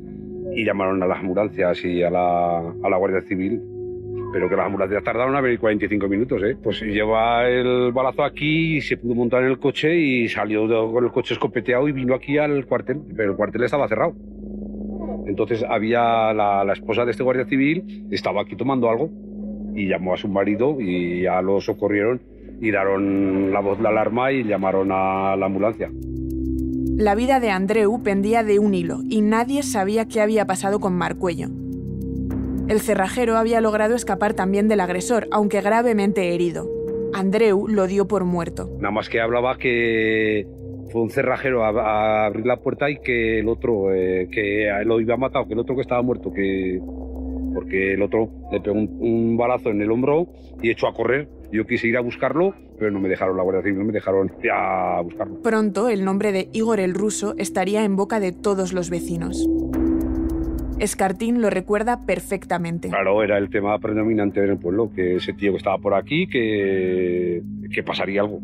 y 0.57 0.64
llamaron 0.64 1.00
a 1.02 1.07
las 1.07 1.21
ambulancias 1.21 1.85
y 1.85 2.02
a 2.02 2.11
la, 2.11 2.59
a 2.59 2.90
la 2.90 2.97
Guardia 2.97 3.21
Civil. 3.23 3.61
Pero 4.33 4.49
que 4.49 4.57
las 4.57 4.67
ambulancias 4.67 5.05
tardaron 5.05 5.37
a 5.37 5.40
venir 5.40 5.61
45 5.61 6.09
minutos, 6.09 6.43
¿eh? 6.43 6.57
Pues 6.61 6.83
lleva 6.83 7.49
el 7.49 7.93
balazo 7.93 8.25
aquí 8.25 8.76
y 8.76 8.81
se 8.81 8.97
pudo 8.97 9.14
montar 9.14 9.45
en 9.45 9.50
el 9.50 9.59
coche 9.59 9.97
y 9.97 10.28
salió 10.28 10.67
con 10.93 11.05
el 11.05 11.12
coche 11.12 11.35
escopeteado 11.35 11.88
y 11.88 11.93
vino 11.93 12.14
aquí 12.14 12.37
al 12.37 12.67
cuartel, 12.67 13.00
pero 13.17 13.31
el 13.31 13.37
cuartel 13.37 13.62
estaba 13.62 13.87
cerrado. 13.88 14.14
Entonces 15.28 15.64
había 15.67 16.35
la, 16.35 16.64
la, 16.64 16.73
esposa 16.73 17.05
de 17.05 17.12
este 17.12 17.23
guardia 17.23 17.45
civil, 17.45 18.07
estaba 18.11 18.43
aquí 18.43 18.57
tomando 18.57 18.90
algo 18.90 19.11
y 19.75 19.87
llamó 19.87 20.14
a 20.14 20.17
su 20.17 20.28
marido 20.28 20.78
y 20.81 21.23
ya 21.23 21.40
lo 21.40 21.61
socorrieron 21.61 22.21
y 22.60 22.70
dieron 22.70 23.52
la 23.52 23.60
voz 23.60 23.78
de 23.78 23.88
alarma 23.88 24.32
y 24.32 24.44
llamaron 24.44 24.90
a 24.92 25.36
la 25.36 25.46
ambulancia. 25.46 25.90
La 26.96 27.14
vida 27.14 27.38
de 27.38 27.50
Andreu 27.50 28.02
pendía 28.02 28.42
de 28.42 28.58
un 28.58 28.74
hilo 28.74 29.00
y 29.08 29.20
nadie 29.20 29.62
sabía 29.62 30.06
qué 30.06 30.20
había 30.20 30.46
pasado 30.46 30.80
con 30.80 30.94
Marcuello. 30.94 31.48
El 32.68 32.80
cerrajero 32.80 33.36
había 33.36 33.60
logrado 33.60 33.94
escapar 33.94 34.34
también 34.34 34.68
del 34.68 34.80
agresor, 34.80 35.28
aunque 35.30 35.60
gravemente 35.60 36.34
herido. 36.34 36.68
Andreu 37.14 37.66
lo 37.68 37.86
dio 37.86 38.06
por 38.08 38.24
muerto. 38.24 38.68
Nada 38.80 38.90
más 38.90 39.08
que 39.08 39.20
hablaba 39.20 39.56
que 39.56 40.46
fue 40.90 41.02
un 41.02 41.10
cerrajero 41.10 41.64
a, 41.64 41.68
a, 41.68 42.26
abrir 42.26 42.46
la 42.46 42.56
puerta 42.56 42.90
y 42.90 42.98
que 42.98 43.38
el 43.38 43.48
otro, 43.48 43.94
eh, 43.94 44.28
que 44.30 44.68
lo 44.84 45.00
iba 45.00 45.16
matado, 45.16 45.46
que 45.46 45.54
el 45.54 45.60
otro 45.60 45.76
que 45.76 45.82
estaba 45.82 46.02
muerto, 46.02 46.32
que 46.32 46.80
porque 47.54 47.94
el 47.94 48.02
otro 48.02 48.30
le 48.52 48.60
pegó 48.60 48.76
un, 48.76 48.98
un, 49.00 49.36
balazo 49.36 49.70
en 49.70 49.80
el 49.80 49.90
hombro 49.90 50.28
y 50.62 50.70
echó 50.70 50.86
a 50.86 50.94
correr. 50.94 51.28
Yo 51.50 51.67
quise 51.67 51.88
ir 51.88 51.97
a 51.97 52.00
buscarlo, 52.00 52.55
pero 52.78 52.90
no 52.90 53.00
me 53.00 53.09
dejaron 53.09 53.37
la 53.37 53.43
Guardia 53.43 53.62
Civil, 53.62 53.78
no 53.78 53.85
me 53.85 53.93
dejaron 53.93 54.31
a 54.52 55.00
buscarlo. 55.02 55.43
Pronto 55.43 55.88
el 55.88 56.05
nombre 56.05 56.33
de 56.33 56.49
Igor 56.52 56.78
el 56.81 56.95
ruso 56.95 57.35
estaría 57.38 57.85
en 57.85 57.97
boca 57.97 58.21
de 58.21 58.33
todos 58.33 58.73
los 58.73 58.90
vecinos. 58.90 59.49
Escartín 60.78 61.40
lo 61.43 61.50
recuerda 61.50 62.07
perfectamente. 62.07 62.88
Claro, 62.88 63.23
era 63.23 63.38
el 63.38 63.50
tema 63.50 63.78
predominante 63.78 64.45
en 64.45 64.50
el 64.50 64.59
pueblo, 64.59 64.93
que 64.95 65.17
ese 65.17 65.33
tío 65.33 65.52
que 65.52 65.59
estaba 65.59 65.78
por 65.78 65.95
aquí, 65.95 66.28
que, 66.28 67.43
que 67.73 67.83
pasaría 67.83 68.21
algo. 68.21 68.40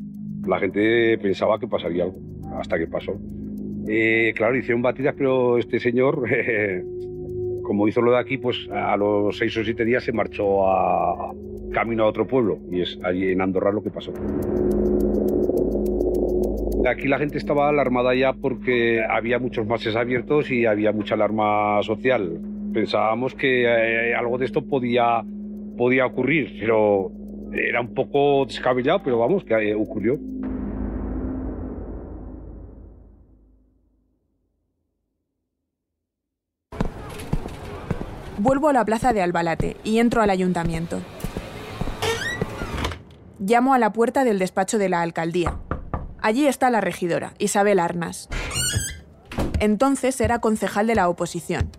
La 0.46 0.58
gente 0.58 1.16
pensaba 1.18 1.58
que 1.58 1.68
pasaría 1.68 2.04
algo, 2.04 2.18
hasta 2.58 2.78
que 2.78 2.86
pasó. 2.86 3.18
Eh, 3.86 4.32
claro, 4.34 4.56
hicieron 4.56 4.82
batidas, 4.82 5.14
pero 5.16 5.58
este 5.58 5.78
señor, 5.78 6.24
como 7.62 7.86
hizo 7.86 8.00
lo 8.00 8.12
de 8.12 8.18
aquí, 8.18 8.38
pues 8.38 8.68
a 8.72 8.96
los 8.96 9.36
seis 9.36 9.56
o 9.56 9.62
siete 9.62 9.84
días 9.84 10.02
se 10.02 10.12
marchó 10.12 10.66
a 10.66 11.32
camino 11.74 12.04
a 12.04 12.06
otro 12.06 12.26
pueblo, 12.26 12.58
y 12.70 12.80
es 12.80 12.98
allí 13.04 13.30
en 13.30 13.42
Andorra 13.42 13.70
lo 13.70 13.82
que 13.82 13.90
pasó. 13.90 14.14
Aquí 16.86 17.08
la 17.08 17.18
gente 17.18 17.38
estaba 17.38 17.68
alarmada 17.68 18.14
ya 18.14 18.32
porque 18.34 19.02
había 19.08 19.38
muchos 19.38 19.66
mases 19.66 19.96
abiertos 19.96 20.50
y 20.50 20.66
había 20.66 20.92
mucha 20.92 21.14
alarma 21.14 21.82
social. 21.82 22.38
Pensábamos 22.72 23.34
que 23.34 23.64
eh, 23.64 24.14
algo 24.14 24.38
de 24.38 24.44
esto 24.44 24.62
podía, 24.62 25.22
podía 25.76 26.06
ocurrir, 26.06 26.56
pero 26.60 27.10
era 27.52 27.80
un 27.80 27.94
poco 27.94 28.44
descabellado, 28.46 29.02
pero 29.02 29.18
vamos, 29.18 29.44
que 29.44 29.54
eh, 29.54 29.74
ocurrió. 29.74 30.18
Vuelvo 38.36 38.68
a 38.68 38.72
la 38.74 38.84
plaza 38.84 39.14
de 39.14 39.22
Albalate 39.22 39.76
y 39.84 39.98
entro 39.98 40.20
al 40.20 40.28
ayuntamiento. 40.28 41.00
Llamo 43.40 43.74
a 43.74 43.78
la 43.78 43.92
puerta 43.92 44.22
del 44.22 44.38
despacho 44.38 44.78
de 44.78 44.88
la 44.88 45.02
alcaldía. 45.02 45.58
Allí 46.22 46.46
está 46.46 46.70
la 46.70 46.80
regidora, 46.80 47.34
Isabel 47.38 47.80
Arnas. 47.80 48.28
Entonces 49.58 50.20
era 50.20 50.38
concejal 50.38 50.86
de 50.86 50.94
la 50.94 51.08
oposición. 51.08 51.70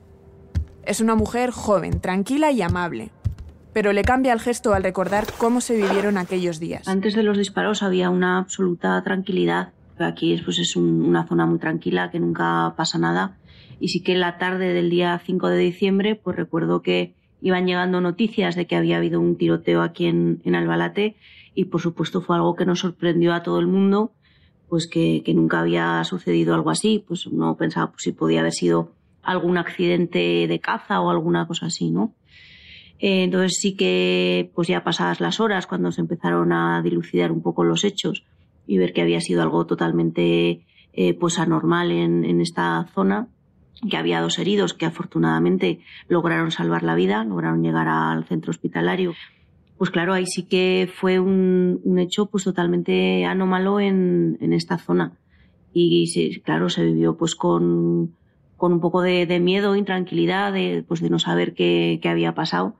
Es 0.83 0.99
una 0.99 1.15
mujer 1.15 1.51
joven, 1.51 2.01
tranquila 2.01 2.51
y 2.51 2.61
amable, 2.61 3.11
pero 3.71 3.93
le 3.93 4.03
cambia 4.03 4.33
el 4.33 4.41
gesto 4.41 4.73
al 4.73 4.83
recordar 4.83 5.25
cómo 5.37 5.61
se 5.61 5.77
vivieron 5.77 6.17
aquellos 6.17 6.59
días. 6.59 6.87
Antes 6.89 7.15
de 7.15 7.23
los 7.23 7.37
disparos 7.37 7.83
había 7.83 8.09
una 8.09 8.37
absoluta 8.37 9.01
tranquilidad. 9.03 9.71
Aquí 9.97 10.39
pues, 10.43 10.59
es 10.59 10.75
un, 10.75 11.01
una 11.03 11.25
zona 11.25 11.45
muy 11.45 11.59
tranquila, 11.59 12.11
que 12.11 12.19
nunca 12.19 12.73
pasa 12.75 12.99
nada. 12.99 13.37
Y 13.79 13.87
sí 13.87 14.03
que 14.03 14.15
la 14.15 14.37
tarde 14.37 14.73
del 14.73 14.89
día 14.89 15.19
5 15.25 15.47
de 15.47 15.57
diciembre, 15.57 16.15
pues 16.15 16.35
recuerdo 16.35 16.81
que 16.81 17.15
iban 17.41 17.65
llegando 17.65 18.01
noticias 18.01 18.55
de 18.55 18.67
que 18.67 18.75
había 18.75 18.97
habido 18.97 19.21
un 19.21 19.37
tiroteo 19.37 19.81
aquí 19.81 20.07
en, 20.07 20.41
en 20.43 20.55
Albalate 20.55 21.15
y 21.55 21.65
por 21.65 21.81
supuesto 21.81 22.21
fue 22.21 22.35
algo 22.35 22.55
que 22.55 22.65
nos 22.65 22.81
sorprendió 22.81 23.33
a 23.33 23.41
todo 23.41 23.59
el 23.59 23.67
mundo, 23.67 24.11
pues 24.69 24.87
que, 24.87 25.23
que 25.25 25.33
nunca 25.33 25.61
había 25.61 26.03
sucedido 26.03 26.53
algo 26.53 26.69
así. 26.69 27.03
Pues 27.07 27.25
uno 27.25 27.55
pensaba 27.55 27.91
pues, 27.91 28.03
si 28.03 28.11
podía 28.11 28.41
haber 28.41 28.51
sido 28.51 28.91
algún 29.23 29.57
accidente 29.57 30.47
de 30.47 30.59
caza 30.59 31.01
o 31.01 31.09
alguna 31.09 31.47
cosa 31.47 31.67
así, 31.67 31.89
¿no? 31.89 32.13
Eh, 32.99 33.23
entonces 33.23 33.57
sí 33.59 33.75
que, 33.75 34.51
pues 34.53 34.67
ya 34.67 34.83
pasadas 34.83 35.19
las 35.19 35.39
horas, 35.39 35.67
cuando 35.67 35.91
se 35.91 36.01
empezaron 36.01 36.53
a 36.53 36.81
dilucidar 36.81 37.31
un 37.31 37.41
poco 37.41 37.63
los 37.63 37.83
hechos 37.83 38.23
y 38.67 38.77
ver 38.77 38.93
que 38.93 39.01
había 39.01 39.21
sido 39.21 39.41
algo 39.41 39.65
totalmente 39.65 40.65
eh, 40.93 41.13
pues 41.13 41.39
anormal 41.39 41.91
en, 41.91 42.23
en, 42.23 42.41
esta 42.41 42.87
zona, 42.93 43.27
que 43.89 43.97
había 43.97 44.21
dos 44.21 44.39
heridos 44.39 44.73
que 44.73 44.85
afortunadamente 44.85 45.81
lograron 46.07 46.51
salvar 46.51 46.83
la 46.83 46.95
vida, 46.95 47.23
lograron 47.25 47.63
llegar 47.63 47.87
al 47.87 48.23
centro 48.25 48.51
hospitalario. 48.51 49.13
Pues 49.77 49.89
claro, 49.89 50.13
ahí 50.13 50.25
sí 50.25 50.43
que 50.43 50.89
fue 50.93 51.19
un, 51.19 51.81
un 51.83 51.99
hecho 51.99 52.27
pues 52.27 52.43
totalmente 52.43 53.25
anómalo 53.25 53.79
en, 53.79 54.37
en 54.39 54.53
esta 54.53 54.77
zona. 54.77 55.17
Y 55.73 56.07
sí, 56.07 56.41
claro, 56.41 56.69
se 56.69 56.85
vivió 56.85 57.17
pues 57.17 57.35
con, 57.35 58.15
con 58.55 58.73
un 58.73 58.79
poco 58.79 59.01
de, 59.01 59.25
de 59.25 59.39
miedo, 59.39 59.75
intranquilidad, 59.75 60.53
de, 60.53 60.85
pues 60.87 61.01
de 61.01 61.09
no 61.09 61.19
saber 61.19 61.53
qué, 61.53 61.99
había 62.05 62.33
pasado 62.33 62.75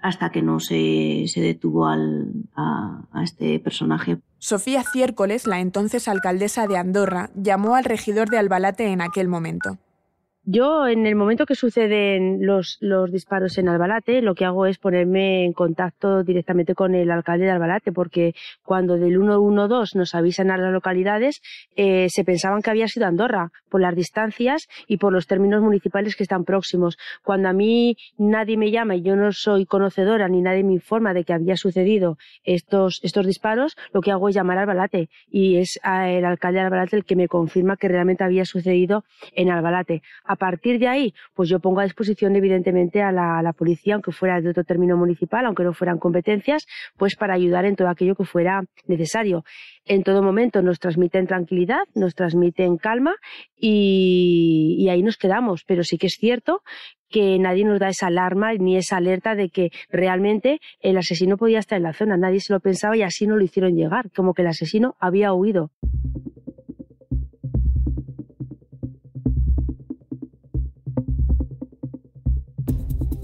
hasta 0.00 0.30
que 0.30 0.42
no 0.42 0.58
se, 0.58 1.26
se 1.28 1.40
detuvo 1.40 1.86
al, 1.86 2.32
a, 2.56 3.04
este 3.22 3.60
personaje. 3.60 4.18
Sofía 4.38 4.82
Ciércoles, 4.82 5.46
la 5.46 5.60
entonces 5.60 6.08
alcaldesa 6.08 6.66
de 6.66 6.76
Andorra, 6.76 7.30
llamó 7.36 7.76
al 7.76 7.84
regidor 7.84 8.28
de 8.28 8.38
Albalate 8.38 8.88
en 8.88 9.00
aquel 9.00 9.28
momento. 9.28 9.78
Yo, 10.44 10.88
en 10.88 11.06
el 11.06 11.14
momento 11.14 11.46
que 11.46 11.54
suceden 11.54 12.44
los, 12.44 12.76
los 12.80 13.12
disparos 13.12 13.58
en 13.58 13.68
Albalate, 13.68 14.22
lo 14.22 14.34
que 14.34 14.44
hago 14.44 14.66
es 14.66 14.76
ponerme 14.76 15.44
en 15.44 15.52
contacto 15.52 16.24
directamente 16.24 16.74
con 16.74 16.96
el 16.96 17.12
alcalde 17.12 17.44
de 17.44 17.52
Albalate, 17.52 17.92
porque 17.92 18.34
cuando 18.64 18.96
del 18.96 19.14
112 19.14 19.96
nos 19.96 20.16
avisan 20.16 20.50
a 20.50 20.56
las 20.56 20.72
localidades, 20.72 21.40
eh, 21.76 22.08
se 22.10 22.24
pensaban 22.24 22.60
que 22.60 22.70
había 22.70 22.88
sido 22.88 23.06
Andorra, 23.06 23.52
por 23.70 23.80
las 23.80 23.94
distancias 23.94 24.66
y 24.88 24.96
por 24.96 25.12
los 25.12 25.28
términos 25.28 25.62
municipales 25.62 26.16
que 26.16 26.24
están 26.24 26.44
próximos. 26.44 26.98
Cuando 27.22 27.48
a 27.48 27.52
mí 27.52 27.96
nadie 28.18 28.56
me 28.56 28.72
llama 28.72 28.96
y 28.96 29.02
yo 29.02 29.14
no 29.14 29.30
soy 29.30 29.64
conocedora 29.64 30.28
ni 30.28 30.42
nadie 30.42 30.64
me 30.64 30.72
informa 30.72 31.14
de 31.14 31.22
que 31.22 31.34
había 31.34 31.56
sucedido 31.56 32.18
estos, 32.42 32.98
estos 33.04 33.26
disparos, 33.26 33.76
lo 33.92 34.00
que 34.00 34.10
hago 34.10 34.28
es 34.28 34.34
llamar 34.34 34.58
a 34.58 34.62
Albalate 34.62 35.08
y 35.30 35.58
es 35.58 35.78
el 35.84 36.24
alcalde 36.24 36.58
de 36.58 36.66
Albalate 36.66 36.96
el 36.96 37.04
que 37.04 37.14
me 37.14 37.28
confirma 37.28 37.76
que 37.76 37.86
realmente 37.86 38.24
había 38.24 38.44
sucedido 38.44 39.04
en 39.34 39.48
Albalate 39.48 40.02
a 40.32 40.36
partir 40.36 40.78
de 40.78 40.88
ahí, 40.88 41.14
pues 41.34 41.48
yo 41.50 41.60
pongo 41.60 41.80
a 41.80 41.84
disposición, 41.84 42.34
evidentemente, 42.36 43.02
a 43.02 43.12
la, 43.12 43.52
policía, 43.52 43.94
aunque 43.94 44.12
fuera 44.12 44.40
de 44.40 44.48
otro 44.48 44.64
término 44.64 44.96
municipal, 44.96 45.44
aunque 45.44 45.62
no 45.62 45.74
fueran 45.74 45.98
competencias, 45.98 46.66
pues 46.96 47.16
para 47.16 47.34
ayudar 47.34 47.66
en 47.66 47.76
todo 47.76 47.88
aquello 47.88 48.14
que 48.14 48.24
fuera 48.24 48.62
necesario. 48.86 49.44
En 49.84 50.02
todo 50.02 50.22
momento 50.22 50.62
nos 50.62 50.78
transmiten 50.78 51.26
tranquilidad, 51.26 51.82
nos 51.94 52.14
transmiten 52.14 52.78
calma 52.78 53.14
y, 53.56 54.76
y 54.78 54.88
ahí 54.88 55.02
nos 55.02 55.18
quedamos. 55.18 55.64
Pero 55.66 55.84
sí 55.84 55.98
que 55.98 56.06
es 56.06 56.16
cierto 56.18 56.62
que 57.10 57.38
nadie 57.38 57.64
nos 57.64 57.78
da 57.78 57.88
esa 57.88 58.06
alarma 58.06 58.54
ni 58.54 58.76
esa 58.76 58.96
alerta 58.96 59.34
de 59.34 59.50
que 59.50 59.70
realmente 59.90 60.60
el 60.80 60.96
asesino 60.96 61.36
podía 61.36 61.58
estar 61.58 61.76
en 61.76 61.82
la 61.84 61.92
zona. 61.92 62.16
Nadie 62.16 62.40
se 62.40 62.54
lo 62.54 62.60
pensaba 62.60 62.96
y 62.96 63.02
así 63.02 63.26
no 63.26 63.36
lo 63.36 63.44
hicieron 63.44 63.76
llegar, 63.76 64.10
como 64.12 64.32
que 64.32 64.42
el 64.42 64.48
asesino 64.48 64.96
había 64.98 65.34
huido. 65.34 65.70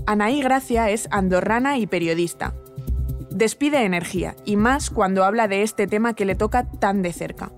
Anaí 0.09 0.41
Gracia 0.41 0.89
es 0.89 1.07
andorrana 1.11 1.77
y 1.77 1.87
periodista. 1.87 2.55
Despide 3.29 3.85
energía, 3.85 4.37
y 4.47 4.57
más 4.57 4.89
cuando 4.89 5.23
habla 5.23 5.49
de 5.49 5.63
este 5.63 5.87
tema 5.87 6.15
que 6.15 6.25
le 6.25 6.35
toca 6.35 6.65
tan 6.65 7.03
de 7.03 7.13
cerca. 7.13 7.53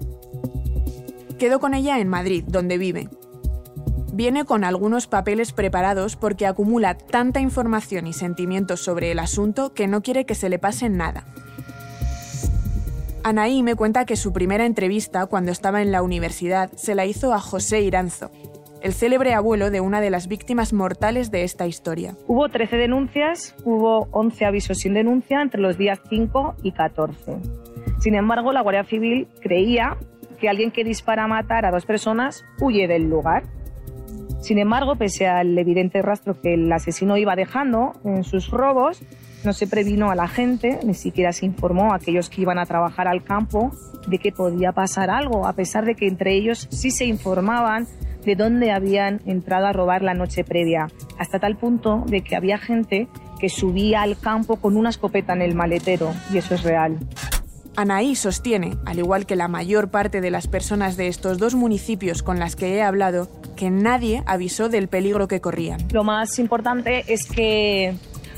Quedo 1.38 1.61
con 1.61 1.75
ella 1.75 2.00
en 2.00 2.09
Madrid, 2.09 2.42
donde 2.49 2.76
vive. 2.76 3.09
Viene 4.12 4.45
con 4.45 4.64
algunos 4.64 5.07
papeles 5.07 5.52
preparados 5.52 6.16
porque 6.16 6.49
acumula 6.49 6.99
tanta 6.99 7.38
información 7.38 8.09
y 8.09 8.12
sentimientos 8.12 8.80
sobre 8.80 9.12
el 9.12 9.21
asunto 9.21 9.73
que 9.73 9.87
no 9.87 10.02
quiere 10.02 10.26
que 10.26 10.35
se 10.35 10.49
le 10.49 10.59
pase 10.59 10.88
nada. 10.88 11.26
Anaí 13.23 13.62
me 13.62 13.76
cuenta 13.76 14.07
que 14.07 14.16
su 14.16 14.33
primera 14.33 14.66
entrevista 14.66 15.26
cuando 15.26 15.52
estaba 15.52 15.83
en 15.83 15.92
la 15.92 16.02
universidad 16.02 16.73
se 16.75 16.97
la 16.97 17.07
hizo 17.07 17.33
a 17.33 17.38
José 17.38 17.83
Iranzo, 17.83 18.33
el 18.82 18.92
célebre 18.92 19.34
abuelo 19.34 19.70
de 19.70 19.80
una 19.80 20.00
de 20.00 20.10
las 20.10 20.28
víctimas 20.28 20.72
mortales 20.72 21.30
de 21.30 21.44
esta 21.44 21.66
historia. 21.66 22.16
Hubo 22.26 22.49
13 22.49 22.76
denuncias, 22.76 23.54
hubo 23.64 24.08
11 24.12 24.44
avisos 24.44 24.78
sin 24.78 24.94
denuncia 24.94 25.42
entre 25.42 25.60
los 25.60 25.76
días 25.76 26.00
5 26.08 26.56
y 26.62 26.72
14. 26.72 27.37
Sin 28.00 28.14
embargo, 28.14 28.52
la 28.52 28.62
Guardia 28.62 28.84
Civil 28.84 29.28
creía 29.40 29.96
que 30.40 30.49
alguien 30.49 30.70
que 30.70 30.84
dispara 30.84 31.25
a 31.25 31.28
matar 31.28 31.66
a 31.66 31.70
dos 31.70 31.84
personas 31.84 32.44
huye 32.60 32.88
del 32.88 33.10
lugar. 33.10 33.44
Sin 34.40 34.58
embargo, 34.58 34.96
pese 34.96 35.26
al 35.26 35.56
evidente 35.58 36.00
rastro 36.00 36.40
que 36.40 36.54
el 36.54 36.72
asesino 36.72 37.18
iba 37.18 37.37
dejando 37.37 37.92
en 38.04 38.25
sus 38.25 38.50
robos, 38.50 39.02
no 39.44 39.52
se 39.52 39.66
previno 39.66 40.10
a 40.10 40.14
la 40.14 40.28
gente, 40.28 40.80
ni 40.82 40.94
siquiera 40.94 41.32
se 41.32 41.44
informó 41.44 41.92
a 41.92 41.96
aquellos 41.96 42.30
que 42.30 42.40
iban 42.40 42.58
a 42.58 42.64
trabajar 42.64 43.06
al 43.06 43.22
campo 43.22 43.70
de 44.06 44.18
que 44.18 44.32
podía 44.32 44.72
pasar 44.72 45.10
algo, 45.10 45.46
a 45.46 45.52
pesar 45.52 45.84
de 45.84 45.94
que 45.94 46.06
entre 46.06 46.34
ellos 46.34 46.68
sí 46.70 46.90
se 46.90 47.04
informaban 47.04 47.87
de 48.24 48.36
dónde 48.36 48.72
habían 48.72 49.20
entrado 49.26 49.66
a 49.66 49.72
robar 49.72 50.02
la 50.02 50.14
noche 50.14 50.44
previa, 50.44 50.88
hasta 51.18 51.38
tal 51.38 51.56
punto 51.56 52.04
de 52.06 52.22
que 52.22 52.36
había 52.36 52.58
gente 52.58 53.08
que 53.38 53.48
subía 53.48 54.02
al 54.02 54.18
campo 54.18 54.56
con 54.56 54.76
una 54.76 54.90
escopeta 54.90 55.32
en 55.32 55.42
el 55.42 55.54
maletero, 55.54 56.12
y 56.32 56.38
eso 56.38 56.54
es 56.54 56.62
real. 56.62 56.98
Anaí 57.76 58.14
sostiene, 58.14 58.76
al 58.84 58.98
igual 58.98 59.26
que 59.26 59.36
la 59.36 59.48
mayor 59.48 59.90
parte 59.90 60.20
de 60.20 60.30
las 60.30 60.48
personas 60.48 60.96
de 60.96 61.08
estos 61.08 61.38
dos 61.38 61.54
municipios 61.54 62.22
con 62.22 62.38
las 62.38 62.56
que 62.56 62.74
he 62.74 62.82
hablado, 62.82 63.28
que 63.56 63.70
nadie 63.70 64.22
avisó 64.26 64.68
del 64.68 64.88
peligro 64.88 65.28
que 65.28 65.40
corrían. 65.40 65.80
Lo 65.92 66.04
más 66.04 66.38
importante 66.38 67.04
es 67.06 67.26
que 67.26 67.95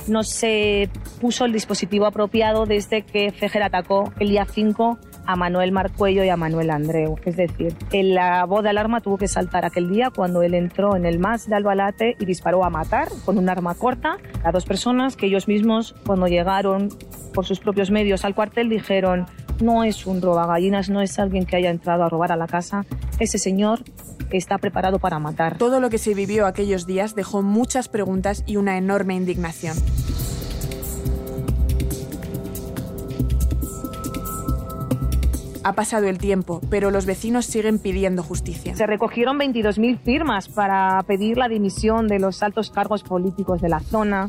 no 0.07 0.23
se 0.23 0.91
puso 1.21 1.45
el 1.45 1.53
dispositivo 1.53 2.07
apropiado 2.07 2.67
desde 2.67 3.03
que 3.03 3.33
Fejer 3.33 3.63
atacó 3.63 4.13
el 4.19 4.29
día 4.29 4.45
5 4.45 4.99
a 5.27 5.37
Manuel 5.37 5.73
Marcuello 5.73 6.25
y 6.25 6.29
a 6.29 6.37
Manuel 6.37 6.71
Andreu. 6.71 7.17
Es 7.25 7.37
decir, 7.37 7.77
la 7.93 8.45
voz 8.45 8.63
de 8.63 8.71
alarma 8.71 9.01
tuvo 9.01 9.19
que 9.19 9.29
saltar 9.29 9.65
aquel 9.65 9.91
día 9.91 10.11
cuando 10.15 10.43
él 10.43 10.55
entró 10.55 10.97
en 10.97 11.07
el 11.07 11.19
MAS 11.19 11.49
de 11.49 11.55
Albalate 11.55 12.17
y 12.19 12.25
disparó 12.25 12.65
a 12.65 12.71
matar 12.71 13.09
con 13.25 13.39
un 13.39 13.49
arma 13.49 13.75
corta 13.75 14.17
a 14.45 14.53
dos 14.53 14.65
personas 14.65 15.17
que 15.17 15.27
ellos 15.27 15.49
mismos, 15.49 15.95
cuando 16.07 16.27
llegaron 16.27 16.89
por 17.35 17.47
sus 17.47 17.61
propios 17.61 17.91
medios 17.91 18.25
al 18.25 18.35
cuartel, 18.35 18.69
dijeron 18.69 19.27
no 19.61 19.85
es 19.85 20.07
un 20.07 20.21
robagallinas, 20.21 20.91
no 20.91 21.01
es 21.01 21.19
alguien 21.19 21.47
que 21.47 21.57
haya 21.57 21.71
entrado 21.71 22.05
a 22.05 22.09
robar 22.09 22.33
a 22.33 22.37
la 22.37 22.47
casa, 22.47 22.85
ese 23.19 23.39
señor 23.39 23.85
está 24.31 24.59
preparado 24.59 24.99
para 24.99 25.19
matar. 25.19 25.59
Todo 25.59 25.81
lo 25.81 25.91
que 25.91 25.99
se 25.99 26.15
vivió 26.15 26.47
aquellos 26.47 26.87
días 26.87 27.15
dejó 27.15 27.43
muchas 27.43 27.89
preguntas 27.89 28.43
y 28.47 28.57
una 28.57 28.77
enorme 28.77 29.15
indignación. 29.15 29.77
Ha 35.65 35.75
pasado 35.75 36.09
el 36.09 36.19
tiempo, 36.19 36.61
pero 36.71 36.91
los 36.91 37.07
vecinos 37.07 37.47
siguen 37.47 37.79
pidiendo 37.79 38.23
justicia. 38.23 38.75
Se 38.75 38.87
recogieron 38.87 39.39
22.000 39.39 39.99
firmas 39.99 40.49
para 40.49 41.01
pedir 41.07 41.37
la 41.37 41.49
dimisión 41.49 42.09
de 42.09 42.19
los 42.19 42.43
altos 42.43 42.71
cargos 42.71 43.05
políticos 43.05 43.61
de 43.61 43.69
la 43.69 43.81
zona. 43.81 44.29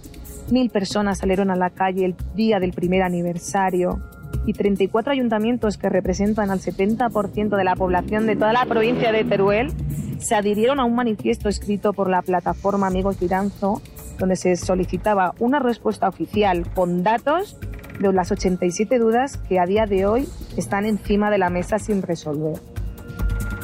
Mil 0.52 0.70
personas 0.70 1.20
salieron 1.20 1.50
a 1.50 1.56
la 1.56 1.72
calle 1.72 2.06
el 2.06 2.16
día 2.36 2.60
del 2.60 2.74
primer 2.74 3.02
aniversario 3.02 4.00
y 4.46 4.54
34 4.54 5.12
ayuntamientos 5.12 5.78
que 5.78 5.90
representan 5.90 6.52
al 6.52 6.60
70% 6.60 7.56
de 7.56 7.64
la 7.64 7.76
población 7.76 8.28
de 8.28 8.36
toda 8.36 8.54
la 8.54 8.66
provincia 8.66 9.12
de 9.12 9.24
Teruel 9.24 9.72
se 10.20 10.36
adhirieron 10.36 10.80
a 10.80 10.86
un 10.86 10.96
manifiesto 10.96 11.50
escrito 11.50 11.94
por 11.94 12.10
la 12.10 12.22
plataforma 12.22 12.88
Amigos 12.88 13.18
Tiranzo 13.18 13.82
donde 14.20 14.36
se 14.36 14.56
solicitaba 14.56 15.34
una 15.40 15.60
respuesta 15.60 16.08
oficial 16.08 16.66
con 16.74 17.04
datos 17.04 17.58
de 18.00 18.14
las 18.14 18.32
87 18.32 19.00
dudas 19.00 19.38
que 19.38 19.60
a 19.60 19.66
día 19.66 19.86
de 19.86 20.06
hoy 20.06 20.28
están 20.58 20.86
encima 20.86 21.30
de 21.32 21.38
la 21.38 21.50
mesa 21.50 21.80
sin 21.80 22.02
resolver. 22.02 22.60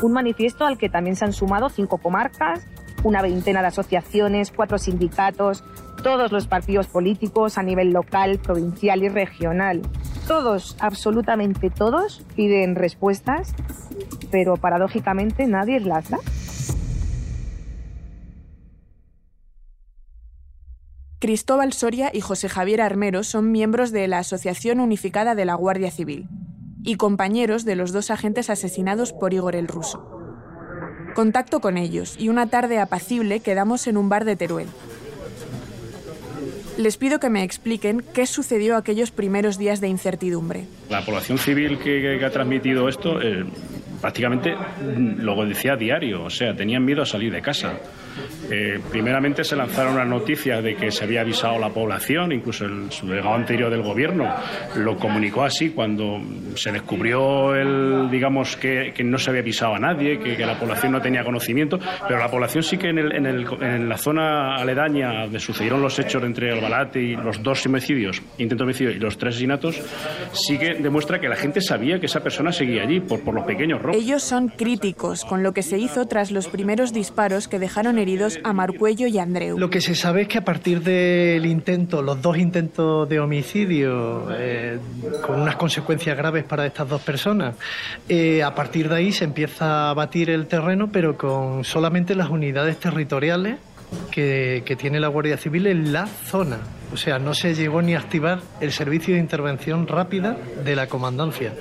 Un 0.01 0.13
manifiesto 0.13 0.65
al 0.65 0.77
que 0.77 0.89
también 0.89 1.15
se 1.15 1.25
han 1.25 1.33
sumado 1.33 1.69
cinco 1.69 1.97
comarcas, 1.97 2.65
una 3.03 3.21
veintena 3.21 3.61
de 3.61 3.67
asociaciones, 3.67 4.51
cuatro 4.51 4.77
sindicatos, 4.77 5.63
todos 6.03 6.31
los 6.31 6.47
partidos 6.47 6.87
políticos 6.87 7.57
a 7.57 7.63
nivel 7.63 7.91
local, 7.91 8.39
provincial 8.39 9.03
y 9.03 9.09
regional. 9.09 9.81
Todos, 10.27 10.77
absolutamente 10.79 11.69
todos, 11.69 12.23
piden 12.35 12.75
respuestas, 12.75 13.53
pero 14.31 14.55
paradójicamente 14.55 15.47
nadie 15.47 15.79
las 15.79 16.09
da. 16.09 16.19
Cristóbal 21.19 21.73
Soria 21.73 22.11
y 22.13 22.21
José 22.21 22.47
Javier 22.47 22.79
Armero 22.79 23.23
son 23.23 23.51
miembros 23.51 23.91
de 23.91 24.07
la 24.07 24.19
Asociación 24.19 24.79
Unificada 24.79 25.35
de 25.35 25.43
la 25.43 25.53
Guardia 25.55 25.91
Civil 25.91 26.29
y 26.81 26.95
compañeros 26.95 27.65
de 27.65 27.75
los 27.75 27.91
dos 27.91 28.09
agentes 28.09 28.49
asesinados 28.49 29.11
por 29.11 29.33
Igor 29.33 29.57
el 29.57 29.67
Ruso. 29.67 30.09
Contacto 31.15 31.59
con 31.59 31.77
ellos 31.77 32.15
y 32.17 32.29
una 32.29 32.47
tarde 32.47 32.79
apacible 32.79 33.41
quedamos 33.41 33.85
en 33.87 33.97
un 33.97 34.07
bar 34.07 34.23
de 34.23 34.37
Teruel. 34.37 34.67
Les 36.77 36.95
pido 36.95 37.19
que 37.19 37.29
me 37.29 37.43
expliquen 37.43 38.01
qué 38.13 38.25
sucedió 38.25 38.77
aquellos 38.77 39.11
primeros 39.11 39.57
días 39.57 39.81
de 39.81 39.89
incertidumbre. 39.89 40.67
La 40.89 41.03
población 41.03 41.37
civil 41.37 41.79
que, 41.79 42.23
ha 42.23 42.29
transmitido 42.29 42.87
esto 42.87 43.21
eh, 43.21 43.43
prácticamente 44.01 44.55
lo 45.17 45.45
decía 45.45 45.75
diario, 45.75 46.23
o 46.23 46.29
sea, 46.29 46.53
tenían 46.55 46.83
miedo 46.83 47.01
a 47.01 47.05
salir 47.05 47.31
de 47.31 47.41
casa. 47.41 47.73
Eh, 48.51 48.79
primeramente 48.89 49.43
se 49.43 49.55
lanzaron 49.55 49.95
las 49.95 50.07
noticias 50.07 50.63
de 50.63 50.75
que 50.75 50.91
se 50.91 51.03
había 51.03 51.21
avisado 51.21 51.55
a 51.55 51.59
la 51.59 51.69
población, 51.69 52.31
incluso 52.31 52.65
el 52.65 52.89
delegado 53.03 53.35
anterior 53.35 53.69
del 53.69 53.83
gobierno 53.83 54.33
lo 54.75 54.97
comunicó 54.97 55.43
así 55.43 55.69
cuando 55.69 56.19
se 56.55 56.71
descubrió 56.71 57.55
el, 57.55 58.09
digamos 58.09 58.57
que, 58.57 58.91
no 59.03 59.17
se 59.17 59.29
había 59.29 59.41
avisado 59.41 59.75
a 59.75 59.79
nadie, 59.79 60.19
que, 60.19 60.39
la 60.39 60.57
población 60.57 60.93
no 60.93 61.01
tenía 61.01 61.23
conocimiento, 61.23 61.79
pero 62.07 62.19
la 62.19 62.29
población 62.29 62.63
sí 62.63 62.77
que 62.77 62.89
en, 62.89 62.97
el, 62.97 63.15
en, 63.15 63.25
el, 63.27 63.45
en, 63.61 63.87
la 63.87 63.97
zona 63.97 64.55
aledaña 64.55 65.23
donde 65.23 65.39
sucedieron 65.39 65.81
los 65.81 65.99
hechos 65.99 66.23
entre 66.23 66.51
Albalate 66.51 66.99
y 66.99 67.15
los 67.15 67.43
dos 67.43 67.63
homicidios, 67.67 68.21
intento 68.39 68.63
homicidio 68.63 68.91
y 68.91 68.99
los 68.99 69.17
tres 69.17 69.35
asesinatos, 69.35 69.79
sí 70.31 70.57
que 70.57 70.75
demuestra 70.75 71.19
que 71.19 71.29
la 71.29 71.35
gente 71.35 71.61
sabía 71.61 71.99
que 71.99 72.07
esa 72.07 72.21
persona 72.21 72.51
seguía 72.51 72.81
allí 72.81 72.99
por, 72.99 73.23
por 73.23 73.35
los 73.35 73.45
pequeños 73.45 73.79
Ellos 73.93 74.23
son 74.23 74.49
críticos 74.49 75.25
con 75.25 75.43
lo 75.43 75.53
que 75.53 75.63
se 75.63 75.77
hizo 75.77 76.07
tras 76.07 76.31
los 76.31 76.47
primeros 76.47 76.93
disparos 76.93 77.47
que 77.47 77.59
dejaron 77.59 77.97
heridos 77.97 78.39
a 78.43 78.53
Marcuello 78.53 79.07
y 79.07 79.17
Andreu. 79.17 79.57
Lo 79.57 79.69
que 79.69 79.81
se 79.81 79.95
sabe 79.95 80.23
es 80.23 80.27
que 80.27 80.37
a 80.37 80.45
partir 80.45 80.81
del 80.81 81.45
intento, 81.45 82.01
los 82.01 82.21
dos 82.21 82.37
intentos 82.37 83.07
de 83.07 83.19
homicidio, 83.19 84.27
eh, 84.31 84.79
con 85.25 85.41
unas 85.41 85.55
consecuencias 85.55 86.17
graves 86.17 86.43
para 86.43 86.65
estas 86.65 86.87
dos 86.87 87.01
personas, 87.01 87.55
eh, 88.07 88.43
a 88.43 88.53
partir 88.55 88.89
de 88.89 88.95
ahí 88.95 89.11
se 89.11 89.25
empieza 89.25 89.89
a 89.89 89.93
batir 89.93 90.29
el 90.29 90.47
terreno, 90.47 90.89
pero 90.91 91.17
con 91.17 91.63
solamente 91.63 92.15
las 92.15 92.29
unidades 92.29 92.77
territoriales 92.79 93.57
que, 94.11 94.63
que 94.65 94.75
tiene 94.75 94.99
la 94.99 95.07
Guardia 95.07 95.37
Civil 95.37 95.67
en 95.67 95.91
la 95.93 96.07
zona. 96.07 96.59
O 96.91 96.97
sea, 96.97 97.19
no 97.19 97.33
se 97.33 97.53
llegó 97.53 97.81
ni 97.81 97.93
a 97.93 97.99
activar 97.99 98.41
el 98.59 98.71
servicio 98.71 99.13
de 99.13 99.19
intervención 99.19 99.87
rápida 99.87 100.37
de 100.63 100.75
la 100.75 100.87
comandancia, 100.87 101.53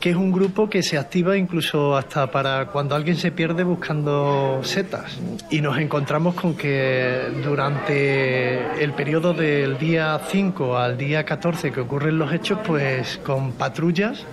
que 0.00 0.10
es 0.10 0.16
un 0.16 0.32
grupo 0.32 0.70
que 0.70 0.82
se 0.82 0.96
activa 0.96 1.36
incluso 1.36 1.96
hasta 1.96 2.30
para 2.30 2.66
cuando 2.66 2.94
alguien 2.94 3.16
se 3.16 3.32
pierde 3.32 3.64
buscando 3.64 4.60
setas. 4.62 5.18
Y 5.50 5.60
nos 5.60 5.76
encontramos 5.78 6.34
con 6.34 6.54
que 6.54 7.20
durante 7.44 8.82
el 8.82 8.92
periodo 8.94 9.34
del 9.34 9.78
día 9.78 10.20
5 10.26 10.78
al 10.78 10.96
día 10.96 11.24
14 11.24 11.70
que 11.70 11.80
ocurren 11.80 12.18
los 12.18 12.32
hechos, 12.32 12.58
pues 12.66 13.20
con 13.22 13.52
patrullas, 13.52 14.24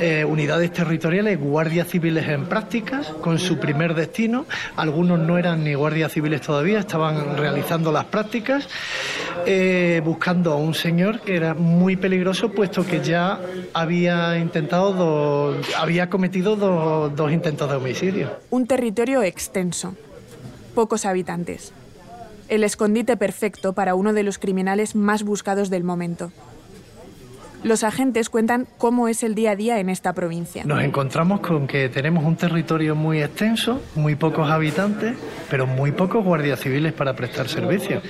eh, 0.00 0.24
unidades 0.24 0.72
territoriales, 0.72 1.38
guardias 1.38 1.88
civiles 1.88 2.28
en 2.28 2.46
prácticas, 2.46 3.08
con 3.20 3.38
su 3.38 3.58
primer 3.58 3.94
destino. 3.94 4.46
Algunos 4.76 5.18
no 5.20 5.38
eran 5.38 5.62
ni 5.62 5.74
guardias 5.74 6.12
civiles 6.12 6.40
todavía, 6.40 6.80
estaban 6.80 7.36
realizando 7.36 7.92
las 7.92 8.06
prácticas. 8.06 8.68
Eh, 9.46 9.67
buscando 10.04 10.52
a 10.52 10.56
un 10.56 10.74
señor 10.74 11.20
que 11.20 11.36
era 11.36 11.54
muy 11.54 11.96
peligroso 11.96 12.52
puesto 12.52 12.86
que 12.86 13.02
ya 13.02 13.40
había 13.72 14.38
intentado 14.38 14.92
dos, 14.92 15.66
había 15.76 16.10
cometido 16.10 16.56
dos, 16.56 17.14
dos 17.14 17.32
intentos 17.32 17.68
de 17.70 17.76
homicidio. 17.76 18.30
Un 18.50 18.66
territorio 18.66 19.22
extenso, 19.22 19.94
pocos 20.74 21.04
habitantes. 21.04 21.72
El 22.48 22.64
escondite 22.64 23.16
perfecto 23.16 23.72
para 23.74 23.94
uno 23.94 24.12
de 24.12 24.22
los 24.22 24.38
criminales 24.38 24.94
más 24.94 25.22
buscados 25.22 25.68
del 25.70 25.84
momento. 25.84 26.32
Los 27.64 27.82
agentes 27.82 28.28
cuentan 28.28 28.66
cómo 28.78 29.08
es 29.08 29.22
el 29.22 29.34
día 29.34 29.52
a 29.52 29.56
día 29.56 29.80
en 29.80 29.88
esta 29.88 30.12
provincia. 30.12 30.64
Nos 30.64 30.82
encontramos 30.82 31.40
con 31.40 31.66
que 31.66 31.88
tenemos 31.88 32.24
un 32.24 32.36
territorio 32.36 32.94
muy 32.94 33.20
extenso, 33.20 33.82
muy 33.96 34.14
pocos 34.14 34.48
habitantes, 34.48 35.16
pero 35.50 35.66
muy 35.66 35.92
pocos 35.92 36.24
guardias 36.24 36.60
civiles 36.60 36.92
para 36.92 37.14
prestar 37.14 37.48
servicio. 37.48 38.00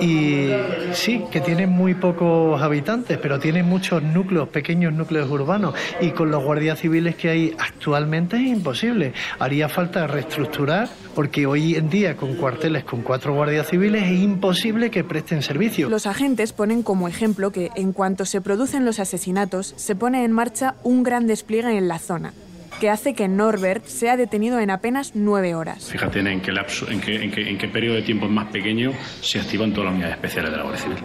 Y 0.00 0.50
sí, 0.92 1.24
que 1.30 1.40
tienen 1.40 1.70
muy 1.70 1.94
pocos 1.94 2.62
habitantes, 2.62 3.18
pero 3.18 3.38
tienen 3.38 3.66
muchos 3.66 4.02
núcleos, 4.02 4.48
pequeños 4.48 4.92
núcleos 4.92 5.28
urbanos. 5.28 5.74
Y 6.00 6.10
con 6.10 6.30
los 6.30 6.44
guardias 6.44 6.78
civiles 6.78 7.16
que 7.16 7.30
hay 7.30 7.56
actualmente 7.58 8.36
es 8.36 8.46
imposible. 8.46 9.12
Haría 9.38 9.68
falta 9.68 10.06
reestructurar, 10.06 10.88
porque 11.14 11.46
hoy 11.46 11.74
en 11.74 11.90
día 11.90 12.16
con 12.16 12.34
cuarteles 12.36 12.84
con 12.84 13.02
cuatro 13.02 13.34
guardias 13.34 13.68
civiles 13.68 14.04
es 14.04 14.20
imposible 14.20 14.90
que 14.90 15.04
presten 15.04 15.42
servicio. 15.42 15.88
Los 15.88 16.06
agentes 16.06 16.52
ponen 16.52 16.82
como 16.82 17.08
ejemplo 17.08 17.50
que 17.50 17.70
en 17.74 17.92
cuanto 17.92 18.24
se 18.24 18.40
producen 18.40 18.83
los 18.84 18.98
asesinatos, 19.00 19.74
se 19.76 19.94
pone 19.94 20.24
en 20.24 20.32
marcha 20.32 20.74
un 20.82 21.02
gran 21.02 21.26
despliegue 21.26 21.76
en 21.76 21.88
la 21.88 21.98
zona, 21.98 22.32
que 22.80 22.90
hace 22.90 23.14
que 23.14 23.28
Norbert 23.28 23.84
sea 23.86 24.16
detenido 24.16 24.58
en 24.60 24.70
apenas 24.70 25.12
nueve 25.14 25.54
horas. 25.54 25.90
Fíjate 25.90 26.20
en 26.20 26.40
qué, 26.40 26.52
lapso, 26.52 26.88
en 26.90 27.00
qué, 27.00 27.22
en 27.22 27.30
qué, 27.30 27.56
qué 27.56 27.68
periodo 27.68 27.96
de 27.96 28.02
tiempo 28.02 28.28
más 28.28 28.50
pequeño 28.50 28.92
se 29.20 29.40
activan 29.40 29.72
todas 29.72 29.86
las 29.86 29.94
unidades 29.94 30.16
especiales 30.16 30.50
de 30.50 30.56
la 30.56 30.62
Guardia 30.62 30.82
Civil. 30.82 30.98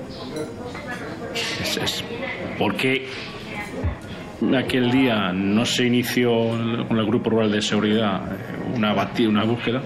Es, 1.61 1.77
es 1.77 2.03
porque 2.57 3.07
aquel 4.57 4.91
día 4.91 5.31
no 5.33 5.65
se 5.65 5.85
inició 5.85 6.31
con 6.87 6.97
el 6.97 7.05
Grupo 7.05 7.29
Rural 7.29 7.51
de 7.51 7.61
Seguridad 7.61 8.21
una, 8.75 8.93
batida, 8.93 9.29
una 9.29 9.43
búsqueda. 9.43 9.81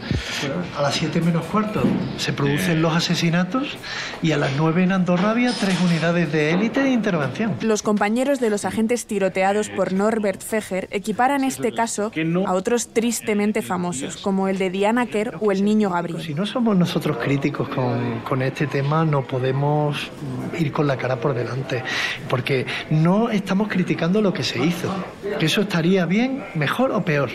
A 0.78 0.82
las 0.82 0.96
7 0.96 1.22
menos 1.22 1.46
cuarto 1.46 1.84
se 2.18 2.34
producen 2.34 2.82
los 2.82 2.96
asesinatos 2.96 3.78
y 4.22 4.32
a 4.32 4.38
las 4.38 4.52
9 4.58 4.84
en 4.84 4.92
Andorra 4.92 5.32
había 5.32 5.52
tres 5.52 5.80
unidades 5.82 6.32
de 6.32 6.52
élite 6.52 6.82
de 6.82 6.92
intervención. 6.92 7.56
Los 7.62 7.82
compañeros 7.82 8.40
de 8.40 8.50
los 8.50 8.66
agentes 8.66 9.06
tiroteados 9.06 9.70
por 9.70 9.94
Norbert 9.94 10.42
Feger 10.42 10.88
equiparan 10.92 11.44
este 11.44 11.72
caso 11.72 12.12
a 12.46 12.54
otros 12.54 12.90
tristemente 12.90 13.62
famosos, 13.62 14.18
como 14.18 14.48
el 14.48 14.58
de 14.58 14.70
Diana 14.70 15.06
Kerr 15.06 15.38
o 15.40 15.52
el 15.52 15.64
niño 15.64 15.90
Gabriel. 15.90 16.22
Si 16.22 16.34
no 16.34 16.46
somos 16.46 16.76
nosotros 16.76 17.18
críticos 17.18 17.70
con, 17.70 18.22
con 18.22 18.42
este 18.42 18.68
tema, 18.68 19.06
no 19.06 19.24
podemos 19.24 20.12
ir 20.60 20.72
con 20.72 20.88
la 20.88 20.98
cara 20.98 21.18
por 21.18 21.34
delante, 21.34 21.84
porque 22.30 22.66
no 22.90 23.30
estamos 23.30 23.68
criticando 23.68 24.22
lo 24.22 24.34
que 24.34 24.44
se 24.44 24.64
hizo. 24.64 24.94
Que 25.40 25.46
eso 25.46 25.62
estaría 25.62 26.06
bien, 26.06 26.44
mejor 26.56 26.92
o 26.92 27.04
peor. 27.04 27.30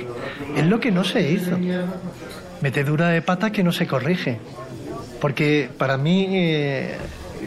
Es 0.56 0.66
lo 0.66 0.80
que 0.80 0.90
no 0.90 1.04
se 1.04 1.32
hizo. 1.32 1.38
Metedura 2.61 3.09
de 3.09 3.22
patas 3.22 3.51
que 3.53 3.62
no 3.62 3.72
se 3.72 3.87
corrige. 3.87 4.38
Porque 5.20 5.68
para 5.79 5.96
mí, 5.96 6.27
eh, 6.31 6.96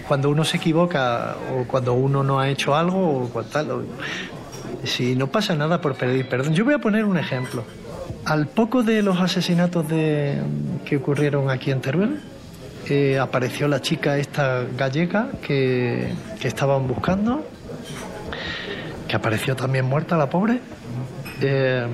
cuando 0.07 0.29
uno 0.29 0.43
se 0.43 0.57
equivoca 0.57 1.35
o 1.53 1.65
cuando 1.65 1.93
uno 1.93 2.23
no 2.23 2.39
ha 2.39 2.49
hecho 2.49 2.75
algo, 2.75 3.29
o 3.33 3.43
tal, 3.43 3.71
o- 3.71 3.83
si 4.83 5.15
no 5.15 5.27
pasa 5.27 5.55
nada 5.55 5.79
por 5.81 5.95
pedir 5.95 6.27
perdón. 6.27 6.53
Yo 6.53 6.65
voy 6.65 6.73
a 6.73 6.79
poner 6.79 7.05
un 7.05 7.17
ejemplo. 7.17 7.63
Al 8.25 8.47
poco 8.47 8.83
de 8.83 9.01
los 9.01 9.19
asesinatos 9.19 9.87
de, 9.87 10.37
que 10.85 10.97
ocurrieron 10.97 11.49
aquí 11.49 11.71
en 11.71 11.81
Teruel, 11.81 12.19
eh, 12.89 13.17
apareció 13.19 13.67
la 13.67 13.81
chica 13.81 14.17
esta 14.17 14.63
gallega 14.77 15.29
que, 15.41 16.13
que 16.39 16.47
estaban 16.47 16.87
buscando, 16.87 17.45
que 19.07 19.15
apareció 19.15 19.55
también 19.55 19.85
muerta 19.85 20.17
la 20.17 20.29
pobre. 20.29 20.59
Eh, 21.41 21.85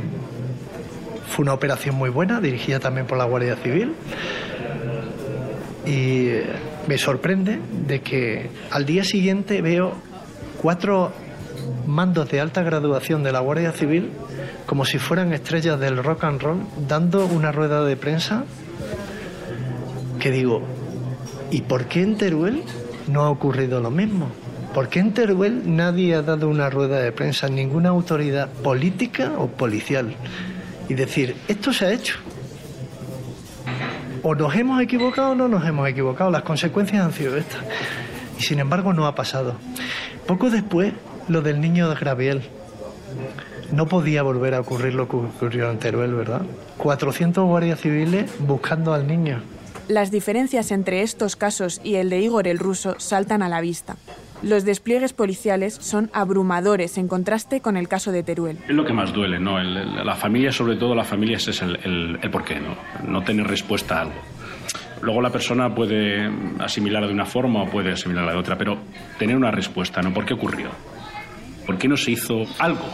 fue 1.28 1.44
una 1.44 1.54
operación 1.54 1.96
muy 1.96 2.10
buena, 2.10 2.40
dirigida 2.40 2.80
también 2.80 3.08
por 3.08 3.18
la 3.18 3.26
Guardia 3.26 3.56
Civil. 3.58 3.94
Y 5.86 6.30
me 6.88 6.98
sorprende 6.98 7.60
de 7.88 8.02
que 8.02 8.50
al 8.72 8.86
día 8.86 9.04
siguiente 9.04 9.62
veo 9.62 9.94
cuatro 10.62 11.12
mandos 11.86 12.30
de 12.30 12.42
alta 12.42 12.64
graduación 12.64 13.24
de 13.24 13.32
la 13.32 13.40
Guardia 13.40 13.72
Civil 13.72 14.12
como 14.66 14.86
si 14.86 15.00
fueran 15.00 15.34
estrellas 15.34 15.80
del 15.80 16.04
rock 16.04 16.26
and 16.26 16.42
roll 16.42 16.60
dando 16.88 17.26
una 17.26 17.52
rueda 17.52 17.86
de 17.86 17.96
prensa 17.96 18.44
que 20.20 20.32
digo, 20.32 20.62
¿y 21.52 21.62
por 21.62 21.86
qué 21.86 22.02
en 22.02 22.18
Teruel 22.18 22.64
no 23.08 23.22
ha 23.22 23.30
ocurrido 23.30 23.80
lo 23.80 23.92
mismo? 23.92 24.30
¿Por 24.74 24.90
qué 24.90 25.00
en 25.00 25.14
Teruel 25.14 25.76
nadie 25.76 26.16
ha 26.16 26.22
dado 26.22 26.50
una 26.50 26.70
rueda 26.70 27.00
de 27.00 27.12
prensa, 27.12 27.48
ninguna 27.48 27.90
autoridad 27.90 28.50
política 28.50 29.34
o 29.38 29.48
policial? 29.48 30.16
Y 30.90 30.94
decir, 30.94 31.36
esto 31.48 31.74
se 31.74 31.86
ha 31.86 31.92
hecho. 31.92 32.16
O 34.24 34.36
nos 34.36 34.56
hemos 34.56 34.82
equivocado 34.82 35.32
o 35.32 35.36
no 35.36 35.48
nos 35.48 35.66
hemos 35.66 35.88
equivocado. 35.88 36.30
Las 36.32 36.44
consecuencias 36.44 37.06
han 37.06 37.14
sido 37.14 37.38
estas. 37.38 37.62
Y 38.40 38.44
sin 38.44 38.60
embargo 38.60 38.94
no 38.94 39.06
ha 39.06 39.16
pasado. 39.16 39.56
Poco 40.26 40.50
después, 40.50 40.94
lo 41.28 41.42
del 41.42 41.62
niño 41.62 41.90
de 41.90 41.96
Graviel. 41.96 42.42
No 43.72 43.86
podía 43.88 44.24
volver 44.24 44.54
a 44.54 44.62
ocurrir 44.62 44.94
lo 44.94 45.08
que 45.08 45.18
ocurrió 45.18 45.70
en 45.70 45.80
Teruel, 45.80 46.14
¿verdad? 46.14 46.42
400 46.78 47.46
guardias 47.46 47.82
civiles 47.82 48.32
buscando 48.40 48.94
al 48.94 49.08
niño. 49.08 49.42
Las 49.88 50.12
diferencias 50.12 50.72
entre 50.72 51.02
estos 51.02 51.36
casos 51.36 51.80
y 51.84 51.96
el 51.96 52.10
de 52.10 52.20
Igor 52.20 52.48
el 52.48 52.60
ruso 52.60 52.96
saltan 53.00 53.42
a 53.42 53.50
la 53.50 53.62
vista. 53.62 53.96
Los 54.44 54.66
despliegues 54.66 55.14
policiales 55.14 55.74
son 55.82 56.10
abrumadores 56.14 56.98
en 56.98 57.08
contraste 57.08 57.60
con 57.62 57.76
el 57.76 57.88
caso 57.88 58.12
de 58.12 58.24
Teruel. 58.24 58.60
Es 58.68 58.76
lo 58.76 58.86
que 58.86 58.94
más 58.94 59.12
duele, 59.14 59.40
¿no? 59.40 59.60
El- 59.60 59.76
el- 59.78 60.06
la 60.06 60.16
familia, 60.16 60.52
sobre 60.52 60.76
todo 60.76 60.94
las 60.96 61.08
familias, 61.08 61.48
es 61.48 61.62
el, 61.62 62.20
el, 62.22 62.30
porqué, 62.32 62.60
¿no? 62.60 62.76
No 63.08 63.24
tener 63.24 63.48
respuesta 63.48 63.98
a 63.98 64.02
algo. 64.02 64.14
Luego 65.02 65.22
la 65.22 65.32
persona 65.32 65.74
puede 65.74 66.30
asimilarla 66.60 67.08
de 67.08 67.14
una 67.14 67.26
forma 67.26 67.64
o 67.64 67.70
puede 67.70 67.92
asimilarla 67.94 68.34
de 68.34 68.38
otra, 68.38 68.58
pero 68.58 68.78
tener 69.18 69.36
una 69.36 69.52
respuesta, 69.52 70.02
¿no? 70.02 70.14
¿Por 70.14 70.26
qué 70.26 70.34
ocurrió? 70.34 70.70
¿Por 71.66 71.78
qué 71.78 71.88
no 71.88 71.98
se 71.98 72.12
hizo 72.12 72.44
algo? 72.60 72.88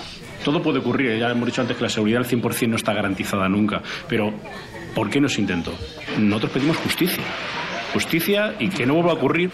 Todo 0.43 0.61
puede 0.61 0.79
ocurrir, 0.79 1.17
ya 1.17 1.29
hemos 1.31 1.45
dicho 1.45 1.61
antes 1.61 1.77
que 1.77 1.83
la 1.83 1.89
seguridad 1.89 2.19
al 2.21 2.25
100% 2.27 2.67
no 2.67 2.75
está 2.75 2.93
garantizada 2.93 3.47
nunca, 3.47 3.81
pero 4.09 4.33
¿por 4.95 5.09
qué 5.09 5.21
no 5.21 5.29
se 5.29 5.41
intentó? 5.41 5.73
Nosotros 6.17 6.51
pedimos 6.51 6.77
justicia. 6.77 7.23
Justicia 7.93 8.55
y 8.59 8.69
que 8.69 8.85
no 8.85 8.95
vuelva 8.95 9.11
a 9.11 9.15
ocurrir. 9.15 9.51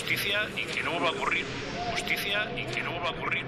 Justicia 0.00 0.38
y 0.56 0.64
que 0.64 0.82
no 0.82 0.92
vuelva 0.92 1.08
a 1.08 1.12
ocurrir. 1.12 1.44
Justicia 1.90 2.50
y 2.56 2.64
que 2.64 2.82
no 2.82 2.90
vuelva 2.92 3.08
a 3.08 3.12
ocurrir. 3.12 3.44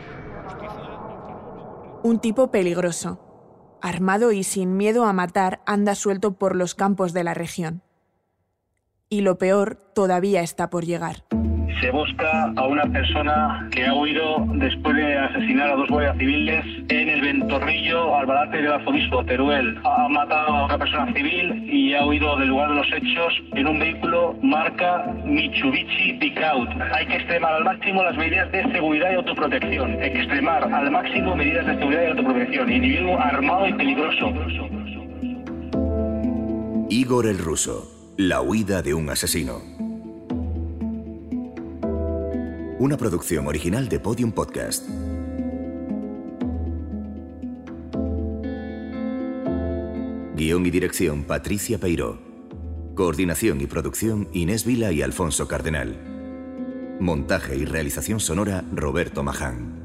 Un 2.02 2.18
tipo 2.20 2.50
peligroso. 2.50 3.78
Armado 3.80 4.32
y 4.32 4.44
sin 4.44 4.76
miedo 4.76 5.06
a 5.06 5.14
matar, 5.14 5.62
anda 5.64 5.94
suelto 5.94 6.34
por 6.34 6.54
los 6.54 6.74
campos 6.74 7.14
de 7.14 7.24
la 7.24 7.32
región. 7.32 7.82
Y 9.08 9.22
lo 9.22 9.38
peor 9.38 9.76
todavía 9.94 10.42
está 10.42 10.68
por 10.68 10.84
llegar. 10.84 11.24
Se 11.82 11.90
busca 11.90 12.52
a 12.54 12.66
una 12.68 12.84
persona 12.84 13.68
que 13.72 13.84
ha 13.84 13.92
huido 13.92 14.46
después 14.54 14.94
de 14.94 15.18
asesinar 15.18 15.70
a 15.70 15.74
dos 15.74 15.88
guardias 15.88 16.16
civiles 16.16 16.64
en 16.88 17.08
el 17.08 17.20
Ventorrillo, 17.20 18.14
Albalate 18.14 18.58
del 18.58 18.72
Arzobispo 18.72 19.24
Teruel. 19.24 19.76
Ha 19.82 20.08
matado 20.08 20.46
a 20.48 20.64
una 20.66 20.78
persona 20.78 21.12
civil 21.12 21.68
y 21.68 21.92
ha 21.94 22.06
huido 22.06 22.38
del 22.38 22.50
lugar 22.50 22.68
de 22.68 22.76
los 22.76 22.86
hechos 22.86 23.34
en 23.54 23.66
un 23.66 23.80
vehículo 23.80 24.36
marca 24.42 25.12
Mitsubishi 25.24 26.12
Pickup. 26.20 26.68
Hay 26.94 27.06
que 27.06 27.16
extremar 27.16 27.54
al 27.54 27.64
máximo 27.64 28.04
las 28.04 28.16
medidas 28.16 28.52
de 28.52 28.62
seguridad 28.70 29.10
y 29.10 29.14
autoprotección. 29.16 30.02
Extremar 30.02 30.72
al 30.72 30.88
máximo 30.88 31.34
medidas 31.34 31.66
de 31.66 31.78
seguridad 31.78 32.02
y 32.04 32.10
autoprotección. 32.10 32.72
Individuo 32.72 33.18
armado 33.18 33.66
y 33.66 33.72
peligroso. 33.72 34.32
Igor 36.88 37.26
el 37.26 37.38
Ruso. 37.38 37.90
La 38.16 38.40
huida 38.40 38.82
de 38.82 38.94
un 38.94 39.10
asesino. 39.10 39.81
Una 42.82 42.96
producción 42.96 43.46
original 43.46 43.88
de 43.88 44.00
Podium 44.00 44.32
Podcast. 44.32 44.88
Guión 50.34 50.66
y 50.66 50.70
dirección 50.72 51.22
Patricia 51.22 51.78
Peiró. 51.78 52.18
Coordinación 52.96 53.60
y 53.60 53.68
producción 53.68 54.26
Inés 54.32 54.64
Vila 54.64 54.90
y 54.90 55.00
Alfonso 55.00 55.46
Cardenal. 55.46 55.96
Montaje 56.98 57.54
y 57.54 57.66
realización 57.66 58.18
sonora 58.18 58.64
Roberto 58.72 59.22
Maján. 59.22 59.81